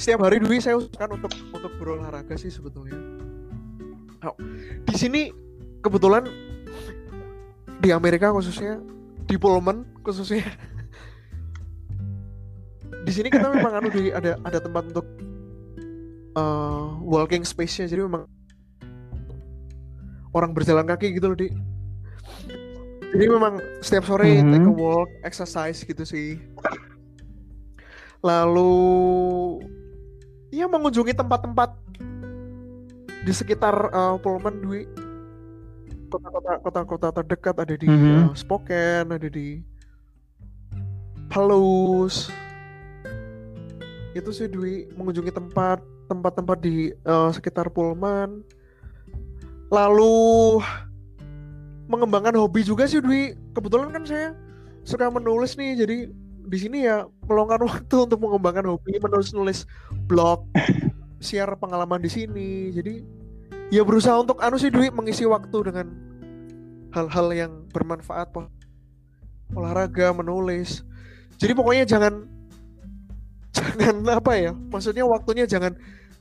setiap 0.00 0.24
hari 0.24 0.40
Dwi 0.40 0.62
saya 0.62 0.80
usahakan 0.80 1.20
untuk 1.20 1.32
untuk 1.52 1.72
berolahraga 1.76 2.32
sih 2.40 2.48
sebetulnya 2.48 2.96
Oh, 4.20 4.36
di 4.84 4.96
sini 5.00 5.32
kebetulan 5.80 6.28
di 7.80 7.88
Amerika 7.88 8.28
khususnya 8.28 8.76
di 9.24 9.40
Pullman 9.40 9.80
khususnya 10.04 10.44
di 13.08 13.12
sini 13.16 13.32
kita 13.32 13.48
memang 13.48 13.80
anu 13.80 13.88
di 13.88 14.12
ada 14.12 14.36
ada 14.44 14.60
tempat 14.60 14.92
untuk 14.92 15.08
uh, 16.36 17.00
walking 17.00 17.48
space-nya 17.48 17.88
jadi 17.88 18.04
memang 18.04 18.28
orang 20.36 20.52
berjalan 20.52 20.84
kaki 20.84 21.16
gitu 21.16 21.32
loh 21.32 21.38
di 21.40 21.48
jadi 23.10 23.24
memang 23.26 23.58
setiap 23.82 24.06
sore 24.06 24.38
mm 24.38 24.42
-hmm. 24.42 24.52
take 24.54 24.68
a 24.70 24.74
walk 24.74 25.10
exercise 25.26 25.82
gitu 25.82 26.02
sih 26.06 26.38
lalu 28.20 28.72
ya 30.54 30.68
mengunjungi 30.68 31.16
tempat-tempat 31.16 31.74
di 33.24 33.32
sekitar 33.32 33.74
uh, 33.90 34.16
Pullman 34.20 34.60
Dwi 34.62 34.86
kota-kota 36.10 36.52
kota-kota 36.62 37.08
terdekat 37.22 37.54
ada 37.58 37.74
di 37.74 37.86
mm 37.86 37.98
-hmm. 37.98 38.18
uh, 38.30 38.34
Spokane 38.34 39.10
ada 39.14 39.28
di 39.30 39.62
Palos 41.30 42.30
itu 44.14 44.30
sih 44.34 44.50
Dwi 44.50 44.90
mengunjungi 44.98 45.30
tempat 45.30 45.78
tempat-tempat 46.10 46.58
di 46.58 46.90
uh, 47.06 47.30
sekitar 47.30 47.70
Pullman 47.70 48.42
lalu 49.70 50.58
mengembangkan 51.90 52.38
hobi 52.38 52.62
juga 52.62 52.86
sih 52.86 53.02
Dwi. 53.02 53.34
Kebetulan 53.50 53.90
kan 53.90 54.06
saya 54.06 54.32
suka 54.86 55.10
menulis 55.10 55.58
nih 55.58 55.82
jadi 55.82 55.96
di 56.40 56.58
sini 56.58 56.86
ya 56.86 57.04
meluangkan 57.26 57.60
waktu 57.68 57.96
untuk 58.06 58.22
mengembangkan 58.22 58.70
hobi 58.70 58.96
menulis-nulis 59.02 59.66
blog 60.06 60.46
share 61.26 61.50
pengalaman 61.58 61.98
di 61.98 62.10
sini. 62.10 62.70
Jadi 62.70 63.02
ya 63.74 63.82
berusaha 63.82 64.14
untuk 64.14 64.38
anu 64.38 64.56
sih 64.56 64.70
Dwi 64.70 64.94
mengisi 64.94 65.26
waktu 65.26 65.58
dengan 65.66 65.90
hal-hal 66.94 67.26
yang 67.34 67.52
bermanfaat 67.74 68.30
olahraga 69.58 70.14
menulis. 70.14 70.86
Jadi 71.42 71.52
pokoknya 71.58 71.84
jangan 71.90 72.30
jangan 73.58 73.96
apa 74.14 74.32
ya 74.38 74.52
maksudnya 74.54 75.02
waktunya 75.02 75.42
jangan 75.42 75.74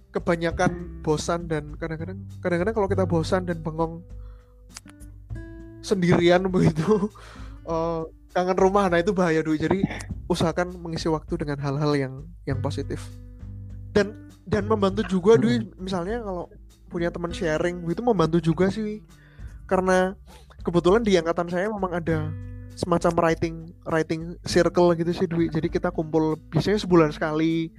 kebanyakan 0.09 1.01
bosan 1.05 1.45
dan 1.45 1.77
kadang-kadang 1.77 2.25
kadang-kadang 2.41 2.73
kalau 2.73 2.87
kita 2.89 3.05
bosan 3.05 3.45
dan 3.45 3.61
bengong 3.61 4.01
sendirian 5.81 6.45
begitu. 6.49 7.09
Uh, 7.63 8.07
kangen 8.29 8.57
rumah 8.61 8.85
nah 8.93 9.01
itu 9.01 9.09
bahaya 9.09 9.41
dulu 9.41 9.57
jadi 9.57 9.81
usahakan 10.29 10.77
mengisi 10.77 11.09
waktu 11.09 11.33
dengan 11.41 11.57
hal-hal 11.57 11.91
yang 11.97 12.13
yang 12.45 12.61
positif. 12.61 13.01
Dan 13.89 14.29
dan 14.45 14.69
membantu 14.69 15.01
juga 15.09 15.37
Dwi. 15.37 15.65
Misalnya 15.81 16.21
kalau 16.21 16.45
punya 16.89 17.09
teman 17.09 17.33
sharing 17.33 17.85
itu 17.85 18.01
membantu 18.01 18.37
juga 18.41 18.69
sih 18.69 19.01
karena 19.69 20.17
kebetulan 20.65 21.05
di 21.05 21.17
angkatan 21.17 21.49
saya 21.49 21.69
memang 21.69 21.93
ada 21.93 22.29
semacam 22.73 23.13
writing 23.21 23.55
writing 23.85 24.21
circle 24.45 24.93
gitu 24.93 25.11
sih 25.13 25.27
Dwi. 25.29 25.49
Jadi 25.49 25.67
kita 25.69 25.89
kumpul 25.89 26.37
biasanya 26.53 26.81
sebulan 26.81 27.09
sekali 27.13 27.73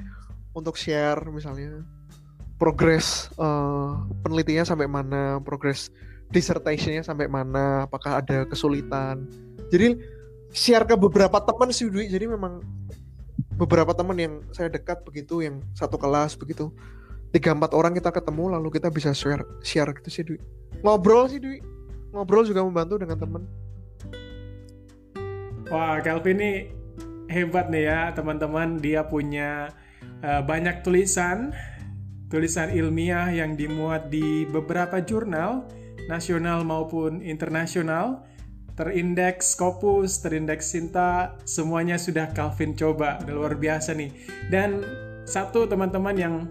untuk 0.55 0.75
share 0.75 1.23
misalnya 1.31 1.87
progres 2.59 3.31
uh, 3.41 4.05
penelitiannya 4.27 4.67
sampai 4.67 4.91
mana 4.91 5.41
progres 5.41 5.89
dissertationnya 6.31 7.03
sampai 7.03 7.27
mana 7.27 7.85
apakah 7.87 8.23
ada 8.23 8.47
kesulitan. 8.47 9.27
Jadi 9.71 9.99
share 10.55 10.87
ke 10.87 10.95
beberapa 10.95 11.39
teman 11.43 11.71
sih 11.75 11.91
Dwi. 11.91 12.11
Jadi 12.11 12.31
memang 12.31 12.63
beberapa 13.59 13.93
teman 13.93 14.17
yang 14.17 14.35
saya 14.55 14.71
dekat 14.71 15.03
begitu 15.05 15.45
yang 15.45 15.61
satu 15.77 16.01
kelas 16.01 16.33
begitu 16.39 16.73
tiga 17.31 17.53
empat 17.53 17.77
orang 17.77 17.93
kita 17.93 18.09
ketemu 18.11 18.57
lalu 18.57 18.73
kita 18.73 18.89
bisa 18.89 19.13
share 19.15 19.45
share 19.63 19.91
gitu 19.95 20.09
sih 20.11 20.23
Dwi. 20.27 20.39
Ngobrol 20.83 21.27
sih 21.31 21.43
Dwi. 21.43 21.59
Ngobrol 22.11 22.47
juga 22.47 22.63
membantu 22.67 22.99
dengan 22.99 23.19
teman. 23.19 23.43
Wah 25.71 26.03
Calvin 26.03 26.43
ini 26.43 26.53
hebat 27.31 27.71
nih 27.71 27.87
ya 27.87 28.01
teman-teman. 28.11 28.79
Dia 28.83 29.07
punya 29.07 29.71
uh, 30.23 30.43
banyak 30.43 30.83
tulisan 30.83 31.55
tulisan 32.31 32.71
ilmiah 32.71 33.27
yang 33.35 33.59
dimuat 33.59 34.07
di 34.07 34.47
beberapa 34.47 35.03
jurnal 35.03 35.67
nasional 36.11 36.67
maupun 36.67 37.23
internasional 37.23 38.27
terindeks 38.81 39.53
Scopus, 39.55 40.25
terindeks 40.25 40.73
Sinta, 40.73 41.37
semuanya 41.45 42.01
sudah 42.01 42.33
Calvin 42.33 42.73
coba. 42.73 43.21
Udah 43.21 43.37
luar 43.37 43.61
biasa 43.61 43.93
nih. 43.93 44.09
Dan 44.49 44.81
satu 45.29 45.69
teman-teman 45.69 46.17
yang 46.17 46.49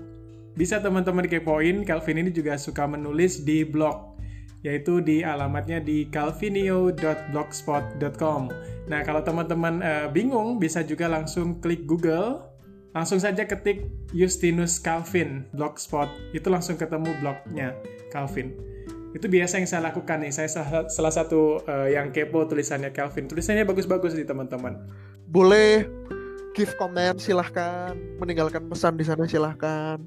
bisa 0.54 0.78
teman-teman 0.78 1.26
kepoin, 1.26 1.82
Calvin 1.82 2.22
ini 2.22 2.30
juga 2.30 2.54
suka 2.62 2.86
menulis 2.86 3.42
di 3.42 3.66
blog 3.66 4.14
yaitu 4.60 5.00
di 5.00 5.24
alamatnya 5.24 5.80
di 5.80 6.12
calvinio.blogspot.com. 6.12 8.42
Nah, 8.92 9.08
kalau 9.08 9.24
teman-teman 9.24 9.80
uh, 9.80 10.12
bingung 10.12 10.60
bisa 10.60 10.84
juga 10.84 11.08
langsung 11.08 11.64
klik 11.64 11.88
Google, 11.88 12.44
langsung 12.92 13.24
saja 13.24 13.48
ketik 13.48 13.88
Justinus 14.12 14.76
Calvin 14.84 15.48
blogspot, 15.56 16.12
itu 16.36 16.52
langsung 16.52 16.76
ketemu 16.76 17.08
blognya 17.24 17.72
Calvin 18.12 18.52
itu 19.10 19.26
biasa 19.26 19.58
yang 19.58 19.68
saya 19.70 19.82
lakukan 19.90 20.22
nih. 20.22 20.34
Saya 20.34 20.50
salah, 20.50 20.86
salah 20.90 21.14
satu 21.14 21.66
uh, 21.66 21.90
yang 21.90 22.14
kepo 22.14 22.46
tulisannya 22.46 22.94
Calvin 22.94 23.26
tulisannya 23.26 23.66
bagus-bagus 23.66 24.14
nih 24.14 24.28
teman-teman. 24.28 24.86
Boleh 25.26 25.90
give 26.54 26.74
comment 26.78 27.18
silahkan. 27.18 27.98
Meninggalkan 28.22 28.70
pesan 28.70 28.98
di 28.98 29.06
sana 29.06 29.26
silahkan. 29.26 29.98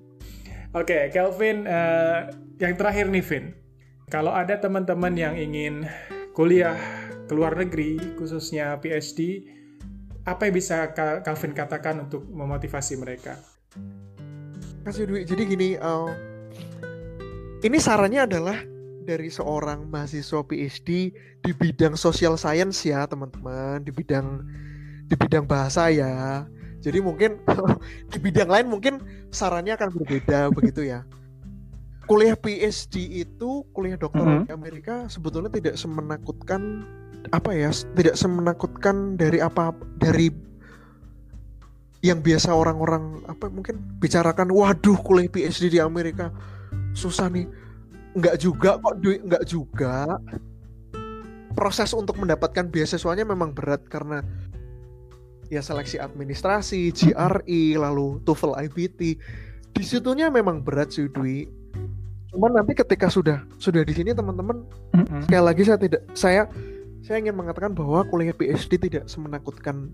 Oke 0.73 0.89
okay, 0.89 1.03
Calvin 1.13 1.67
uh, 1.67 2.31
yang 2.63 2.79
terakhir 2.79 3.11
nih 3.11 3.25
Vin. 3.27 3.45
Kalau 4.09 4.33
ada 4.33 4.57
teman-teman 4.61 5.13
yang 5.17 5.35
ingin 5.37 5.89
kuliah 6.37 6.77
ke 7.27 7.33
luar 7.33 7.57
negeri 7.57 7.97
khususnya 8.17 8.77
PhD 8.81 9.49
apa 10.23 10.47
yang 10.47 10.55
bisa 10.55 10.95
Calvin 10.95 11.53
katakan 11.53 12.07
untuk 12.07 12.23
memotivasi 12.31 12.95
mereka? 12.95 13.35
Kasih 14.87 15.11
duit. 15.11 15.27
Jadi 15.27 15.43
gini 15.45 15.69
uh, 15.75 16.09
ini 17.63 17.79
sarannya 17.79 18.27
adalah 18.27 18.72
dari 19.03 19.29
seorang 19.29 19.91
mahasiswa 19.91 20.41
PhD 20.47 21.13
di 21.43 21.53
bidang 21.53 21.99
social 21.99 22.39
science 22.39 22.87
ya 22.87 23.05
teman-teman. 23.05 23.83
Di 23.83 23.91
bidang 23.91 24.43
di 25.07 25.15
bidang 25.19 25.45
bahasa 25.45 25.91
ya. 25.91 26.47
Jadi 26.83 26.99
mungkin 26.99 27.39
di 28.13 28.19
bidang 28.19 28.49
lain 28.51 28.67
mungkin 28.71 28.95
sarannya 29.35 29.75
akan 29.77 29.91
berbeda 29.93 30.49
begitu 30.57 30.87
ya. 30.87 31.03
Kuliah 32.07 32.35
PhD 32.35 33.23
itu 33.23 33.63
kuliah 33.71 33.95
dokter 33.95 34.27
mm 34.27 34.35
-hmm. 34.35 34.45
di 34.47 34.51
Amerika 34.51 35.07
sebetulnya 35.07 35.51
tidak 35.55 35.79
semenakutkan 35.79 36.83
apa 37.31 37.55
ya 37.55 37.71
tidak 37.95 38.19
semenakutkan 38.19 39.15
dari 39.15 39.39
apa 39.39 39.71
dari 40.03 40.35
yang 42.03 42.19
biasa 42.19 42.51
orang-orang 42.51 43.23
apa 43.31 43.47
mungkin 43.47 43.79
bicarakan 44.03 44.51
waduh 44.51 44.99
kuliah 45.07 45.31
PhD 45.31 45.79
di 45.79 45.79
Amerika 45.79 46.35
susah 46.99 47.31
nih 47.31 47.47
nggak 48.13 48.37
juga 48.41 48.77
kok 48.77 48.97
duit 49.01 49.21
nggak 49.25 49.45
juga 49.49 50.21
proses 51.53 51.93
untuk 51.93 52.17
mendapatkan 52.17 52.69
beasiswanya 52.69 53.29
memang 53.29 53.53
berat 53.53 53.85
karena 53.89 54.25
ya 55.53 55.61
seleksi 55.61 56.01
administrasi, 56.01 56.89
GRE, 56.97 57.77
lalu 57.77 58.25
TOEFL 58.25 58.57
IBT. 58.69 59.01
Di 59.73 59.85
situnya 59.85 60.33
memang 60.33 60.65
berat 60.65 60.97
sih 60.97 61.09
Dwi. 61.13 61.49
cuman 62.33 62.57
nanti 62.57 62.73
ketika 62.73 63.13
sudah 63.13 63.45
sudah 63.61 63.85
di 63.85 63.93
sini 63.93 64.17
teman-teman 64.17 64.65
Mm-mm. 64.97 65.21
sekali 65.29 65.45
lagi 65.45 65.63
saya 65.69 65.77
tidak 65.77 66.03
saya 66.17 66.49
saya 67.05 67.21
ingin 67.21 67.37
mengatakan 67.37 67.77
bahwa 67.77 68.09
kuliah 68.09 68.33
PhD 68.33 68.81
tidak 68.81 69.05
semenakutkan 69.05 69.93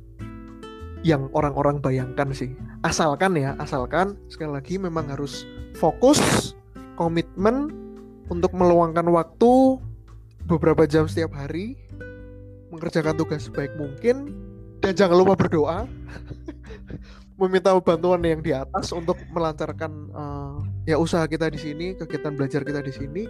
yang 1.02 1.26
orang-orang 1.34 1.82
bayangkan 1.82 2.30
sih 2.30 2.54
asalkan 2.86 3.34
ya 3.34 3.58
asalkan 3.58 4.14
sekali 4.30 4.54
lagi 4.54 4.78
memang 4.78 5.10
harus 5.10 5.50
fokus 5.74 6.54
komitmen 6.94 7.74
untuk 8.28 8.52
meluangkan 8.52 9.04
waktu 9.08 9.80
beberapa 10.48 10.88
jam 10.88 11.04
setiap 11.04 11.36
hari 11.36 11.76
mengerjakan 12.68 13.16
tugas 13.16 13.48
sebaik 13.48 13.72
mungkin 13.76 14.32
dan 14.80 14.92
jangan 14.94 15.16
lupa 15.20 15.34
berdoa. 15.36 15.84
Meminta 17.38 17.70
bantuan 17.78 18.18
yang 18.26 18.42
di 18.42 18.50
atas 18.50 18.90
untuk 18.90 19.14
melancarkan 19.30 19.92
eh, 20.10 20.56
ya 20.90 20.96
usaha 20.98 21.22
kita 21.30 21.46
di 21.46 21.58
sini 21.60 21.94
kegiatan 21.94 22.34
belajar 22.34 22.66
kita 22.66 22.82
di 22.82 22.90
sini. 22.90 23.22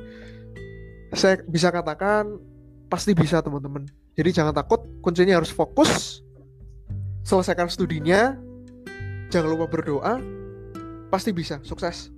Saya 1.12 1.40
bisa 1.44 1.68
katakan 1.68 2.40
pasti 2.88 3.12
bisa 3.12 3.44
teman-teman. 3.44 3.84
Jadi 4.16 4.30
jangan 4.32 4.56
takut 4.56 4.80
kuncinya 5.04 5.36
harus 5.36 5.52
fokus 5.52 6.24
selesaikan 7.28 7.68
studinya 7.68 8.40
jangan 9.28 9.52
lupa 9.52 9.68
berdoa 9.68 10.16
pasti 11.12 11.36
bisa 11.36 11.60
sukses. 11.60 12.08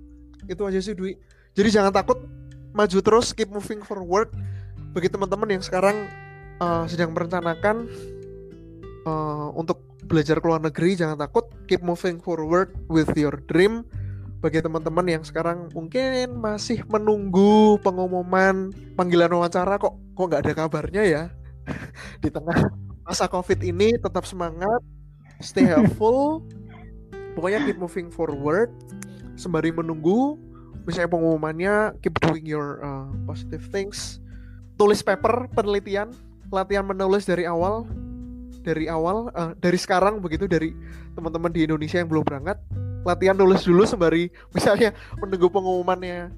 Itu 0.47 0.63
aja 0.63 0.79
sih 0.79 0.95
Dwi. 0.95 1.19
Jadi 1.51 1.69
jangan 1.75 1.91
takut 1.91 2.23
maju 2.71 2.97
terus 3.03 3.35
keep 3.35 3.51
moving 3.51 3.83
forward. 3.83 4.31
Bagi 4.91 5.07
teman-teman 5.07 5.59
yang 5.59 5.63
sekarang 5.63 6.07
uh, 6.59 6.83
sedang 6.87 7.15
merencanakan 7.15 7.87
uh, 9.07 9.49
untuk 9.55 9.83
belajar 10.03 10.43
ke 10.43 10.45
luar 10.49 10.59
negeri 10.59 10.99
jangan 10.99 11.15
takut 11.15 11.47
keep 11.71 11.79
moving 11.79 12.19
forward 12.19 12.75
with 12.91 13.11
your 13.15 13.39
dream. 13.47 13.87
Bagi 14.41 14.57
teman-teman 14.57 15.05
yang 15.05 15.23
sekarang 15.23 15.69
mungkin 15.69 16.41
masih 16.41 16.81
menunggu 16.89 17.77
pengumuman 17.85 18.73
panggilan 18.97 19.29
wawancara 19.29 19.77
kok 19.77 19.93
kok 20.17 20.25
nggak 20.25 20.41
ada 20.49 20.53
kabarnya 20.57 21.03
ya? 21.05 21.23
Di 22.23 22.33
tengah 22.33 22.73
masa 23.05 23.29
covid 23.29 23.61
ini 23.61 23.93
tetap 24.01 24.25
semangat 24.25 24.81
stay 25.39 25.69
helpful. 25.69 26.41
Pokoknya 27.37 27.63
keep 27.63 27.77
moving 27.77 28.09
forward 28.09 28.73
sembari 29.39 29.71
menunggu 29.71 30.35
misalnya 30.85 31.09
pengumumannya 31.11 31.75
keep 32.01 32.15
doing 32.21 32.45
your 32.45 32.81
uh, 32.81 33.09
positive 33.25 33.63
things. 33.69 34.21
Tulis 34.75 35.05
paper 35.05 35.49
penelitian 35.53 36.13
latihan 36.51 36.83
menulis 36.83 37.23
dari 37.23 37.47
awal 37.47 37.87
dari 38.61 38.85
awal 38.85 39.33
uh, 39.33 39.57
dari 39.57 39.77
sekarang 39.79 40.21
begitu 40.21 40.45
dari 40.45 40.75
teman-teman 41.17 41.49
di 41.49 41.65
Indonesia 41.65 41.97
yang 42.01 42.09
belum 42.09 42.25
berangkat. 42.25 42.57
Latihan 43.01 43.33
nulis 43.33 43.65
dulu 43.65 43.85
sembari 43.85 44.29
misalnya 44.55 44.93
menunggu 45.17 45.49
pengumumannya 45.49 46.29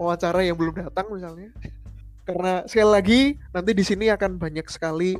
wawancara 0.00 0.44
yang 0.44 0.56
belum 0.56 0.76
datang 0.76 1.08
misalnya. 1.12 1.52
Karena 2.26 2.66
sekali 2.66 2.90
lagi 2.90 3.20
nanti 3.54 3.70
di 3.70 3.84
sini 3.86 4.10
akan 4.10 4.40
banyak 4.40 4.66
sekali 4.66 5.14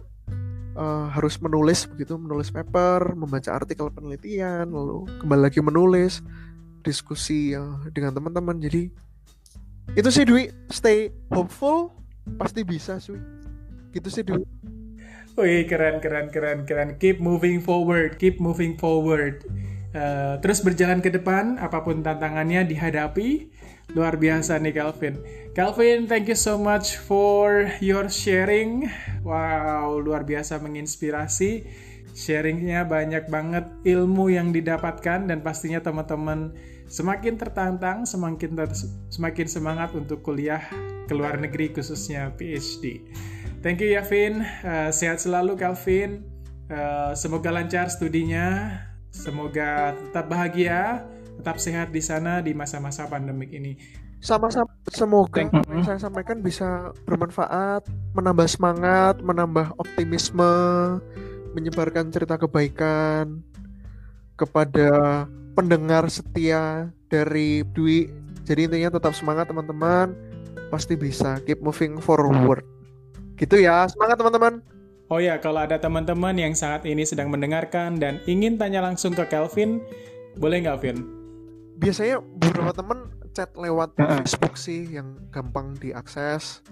uh, 0.76 1.06
harus 1.10 1.40
menulis 1.40 1.88
begitu 1.88 2.14
menulis 2.20 2.52
paper 2.52 3.16
membaca 3.16 3.50
artikel 3.56 3.88
penelitian 3.90 4.68
lalu 4.68 5.08
kembali 5.24 5.42
lagi 5.48 5.60
menulis 5.64 6.20
diskusi 6.86 7.50
uh, 7.58 7.82
dengan 7.90 8.14
teman-teman 8.14 8.62
jadi 8.62 8.86
itu 9.98 10.08
sih 10.14 10.22
Dwi 10.22 10.54
stay 10.70 11.10
hopeful 11.34 11.90
pasti 12.38 12.62
bisa 12.62 13.02
sih 13.02 13.18
gitu 13.90 14.06
sih 14.06 14.22
Dwi 14.22 14.46
Wih, 15.36 15.68
keren, 15.68 16.00
keren, 16.00 16.32
keren, 16.32 16.64
keren. 16.64 16.96
Keep 16.96 17.20
moving 17.20 17.60
forward, 17.60 18.16
keep 18.16 18.40
moving 18.40 18.72
forward. 18.80 19.44
Uh, 19.92 20.40
terus 20.40 20.64
berjalan 20.64 21.04
ke 21.04 21.12
depan, 21.12 21.60
apa 21.60 21.84
pun 21.84 22.00
tantangannya 22.00 22.64
dihadapi. 22.64 23.52
Luar 23.92 24.16
biasa 24.16 24.56
nih 24.56 24.72
Calvin. 24.72 25.20
Calvin, 25.52 26.08
thank 26.08 26.32
you 26.32 26.36
so 26.40 26.56
much 26.56 26.96
for 26.96 27.68
your 27.84 28.08
sharing. 28.08 28.88
Wow, 29.20 30.00
luar 30.00 30.24
biasa 30.24 30.56
menginspirasi. 30.56 31.68
Sharingnya 32.16 32.88
banyak 32.88 33.28
banget 33.28 33.68
ilmu 33.84 34.32
yang 34.32 34.56
didapatkan 34.56 35.28
dan 35.28 35.44
pastinya 35.44 35.84
teman-teman 35.84 36.56
semakin 36.86 37.34
tertantang, 37.34 38.06
semakin 38.06 38.54
ter 38.54 38.70
semakin 39.10 39.46
semangat 39.46 39.90
untuk 39.94 40.22
kuliah 40.22 40.62
ke 41.06 41.14
luar 41.14 41.38
negeri 41.38 41.74
khususnya 41.74 42.34
PhD. 42.34 43.02
Thank 43.62 43.82
you 43.82 43.94
Yavin, 43.94 44.46
uh, 44.62 44.90
sehat 44.94 45.22
selalu 45.22 45.58
Calvin. 45.58 46.22
Uh, 46.66 47.14
semoga 47.14 47.54
lancar 47.54 47.86
studinya, 47.86 48.78
semoga 49.14 49.94
tetap 49.94 50.26
bahagia, 50.26 51.06
tetap 51.38 51.62
sehat 51.62 51.94
di 51.94 52.02
sana 52.02 52.42
di 52.42 52.50
masa-masa 52.54 53.06
pandemik 53.06 53.54
ini. 53.54 53.78
Sama-sama 54.18 54.70
semoga 54.90 55.46
apa 55.46 55.62
yang 55.70 55.86
saya 55.86 56.00
sampaikan 56.02 56.42
bisa 56.42 56.90
bermanfaat, 57.06 57.86
menambah 58.16 58.48
semangat, 58.50 59.22
menambah 59.22 59.78
optimisme, 59.78 60.54
menyebarkan 61.54 62.10
cerita 62.10 62.34
kebaikan 62.34 63.46
kepada 64.34 65.24
pendengar 65.56 66.04
setia 66.12 66.92
dari 67.08 67.64
Dwi. 67.72 68.12
Jadi 68.44 68.68
intinya 68.68 69.00
tetap 69.00 69.16
semangat 69.16 69.48
teman-teman, 69.48 70.12
pasti 70.68 70.94
bisa 70.94 71.40
keep 71.48 71.64
moving 71.64 71.98
forward. 71.98 72.62
Gitu 73.40 73.64
ya, 73.64 73.88
semangat 73.88 74.20
teman-teman. 74.20 74.60
Oh 75.08 75.18
ya, 75.18 75.40
kalau 75.40 75.64
ada 75.64 75.80
teman-teman 75.80 76.36
yang 76.36 76.52
saat 76.52 76.84
ini 76.84 77.02
sedang 77.08 77.32
mendengarkan 77.32 77.96
dan 77.96 78.20
ingin 78.28 78.60
tanya 78.60 78.84
langsung 78.84 79.16
ke 79.16 79.24
Kelvin, 79.26 79.80
boleh 80.36 80.62
nggak, 80.66 80.78
Vin? 80.84 80.98
Biasanya 81.80 82.20
beberapa 82.20 82.72
teman 82.76 82.98
chat 83.36 83.52
lewat 83.52 83.92
Facebook 83.96 84.54
sih 84.56 84.88
yang 84.88 85.16
gampang 85.28 85.76
diakses. 85.76 86.64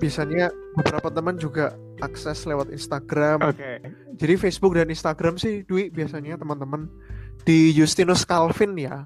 Biasanya 0.00 0.52
beberapa 0.76 1.08
teman 1.12 1.36
juga 1.36 1.76
akses 2.00 2.44
lewat 2.44 2.72
Instagram. 2.72 3.44
Oke. 3.44 3.56
Okay. 3.56 3.76
Jadi 4.20 4.34
Facebook 4.36 4.76
dan 4.76 4.92
Instagram 4.92 5.40
sih 5.40 5.64
Dwi 5.64 5.88
biasanya 5.88 6.36
teman-teman 6.36 6.88
di 7.44 7.72
Justinus 7.72 8.24
Calvin 8.24 8.76
ya. 8.76 9.04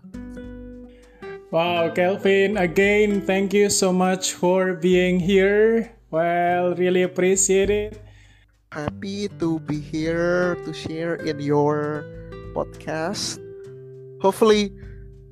Wow, 1.54 1.94
Kelvin, 1.94 2.58
again, 2.58 3.22
thank 3.22 3.54
you 3.54 3.70
so 3.70 3.94
much 3.94 4.34
for 4.34 4.74
being 4.74 5.22
here. 5.22 5.94
Well, 6.10 6.74
really 6.74 7.06
appreciate 7.06 7.70
it. 7.70 8.02
Happy 8.74 9.30
to 9.38 9.62
be 9.62 9.78
here 9.78 10.58
to 10.66 10.74
share 10.74 11.14
in 11.22 11.38
your 11.38 12.02
podcast. 12.58 13.38
Hopefully, 14.18 14.74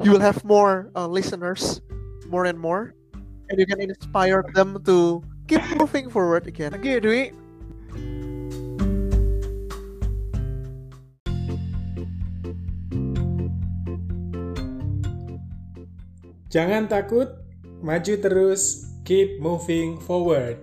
you 0.06 0.14
will 0.14 0.22
have 0.22 0.38
more 0.46 0.94
uh, 0.94 1.10
listeners, 1.10 1.82
more 2.30 2.46
and 2.46 2.54
more, 2.54 2.94
and 3.50 3.58
you 3.58 3.66
can 3.66 3.82
inspire 3.82 4.46
them 4.54 4.78
to 4.86 5.26
keep 5.50 5.62
moving 5.74 6.06
forward 6.06 6.46
again. 6.46 6.70
Thank 6.70 6.86
you, 6.86 7.02
Dwi. 7.02 7.41
Jangan 16.52 16.84
takut, 16.84 17.32
maju 17.80 18.14
terus, 18.20 18.84
keep 19.08 19.40
moving 19.40 19.96
forward. 20.04 20.60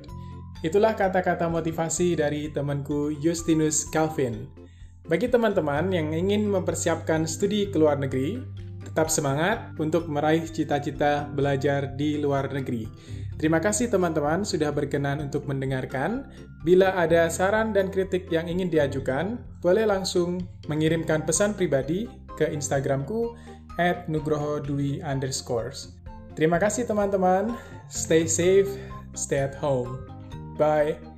Itulah 0.61 0.93
kata-kata 0.93 1.49
motivasi 1.49 2.13
dari 2.13 2.53
temanku 2.53 3.17
Justinus 3.17 3.89
Calvin. 3.89 4.45
Bagi 5.09 5.25
teman-teman 5.25 5.89
yang 5.89 6.13
ingin 6.13 6.45
mempersiapkan 6.45 7.25
studi 7.25 7.73
ke 7.73 7.81
luar 7.81 7.97
negeri, 7.97 8.37
tetap 8.85 9.09
semangat 9.09 9.73
untuk 9.81 10.05
meraih 10.05 10.45
cita-cita 10.45 11.25
belajar 11.25 11.97
di 11.97 12.21
luar 12.21 12.53
negeri. 12.53 12.85
Terima 13.41 13.57
kasih 13.57 13.89
teman-teman 13.89 14.45
sudah 14.45 14.69
berkenan 14.69 15.25
untuk 15.25 15.49
mendengarkan. 15.49 16.29
Bila 16.61 16.93
ada 17.01 17.33
saran 17.33 17.73
dan 17.73 17.89
kritik 17.89 18.29
yang 18.29 18.45
ingin 18.45 18.69
diajukan, 18.69 19.41
boleh 19.65 19.89
langsung 19.89 20.37
mengirimkan 20.69 21.25
pesan 21.25 21.57
pribadi 21.57 22.05
ke 22.37 22.45
Instagramku 22.45 23.33
at 23.77 24.09
nugrohodwi 24.09 25.03
underscores. 25.03 25.93
Terima 26.33 26.57
kasih 26.57 26.87
teman-teman. 26.87 27.53
Stay 27.91 28.25
safe, 28.25 28.71
stay 29.13 29.43
at 29.43 29.53
home. 29.59 29.99
Bye. 30.55 31.08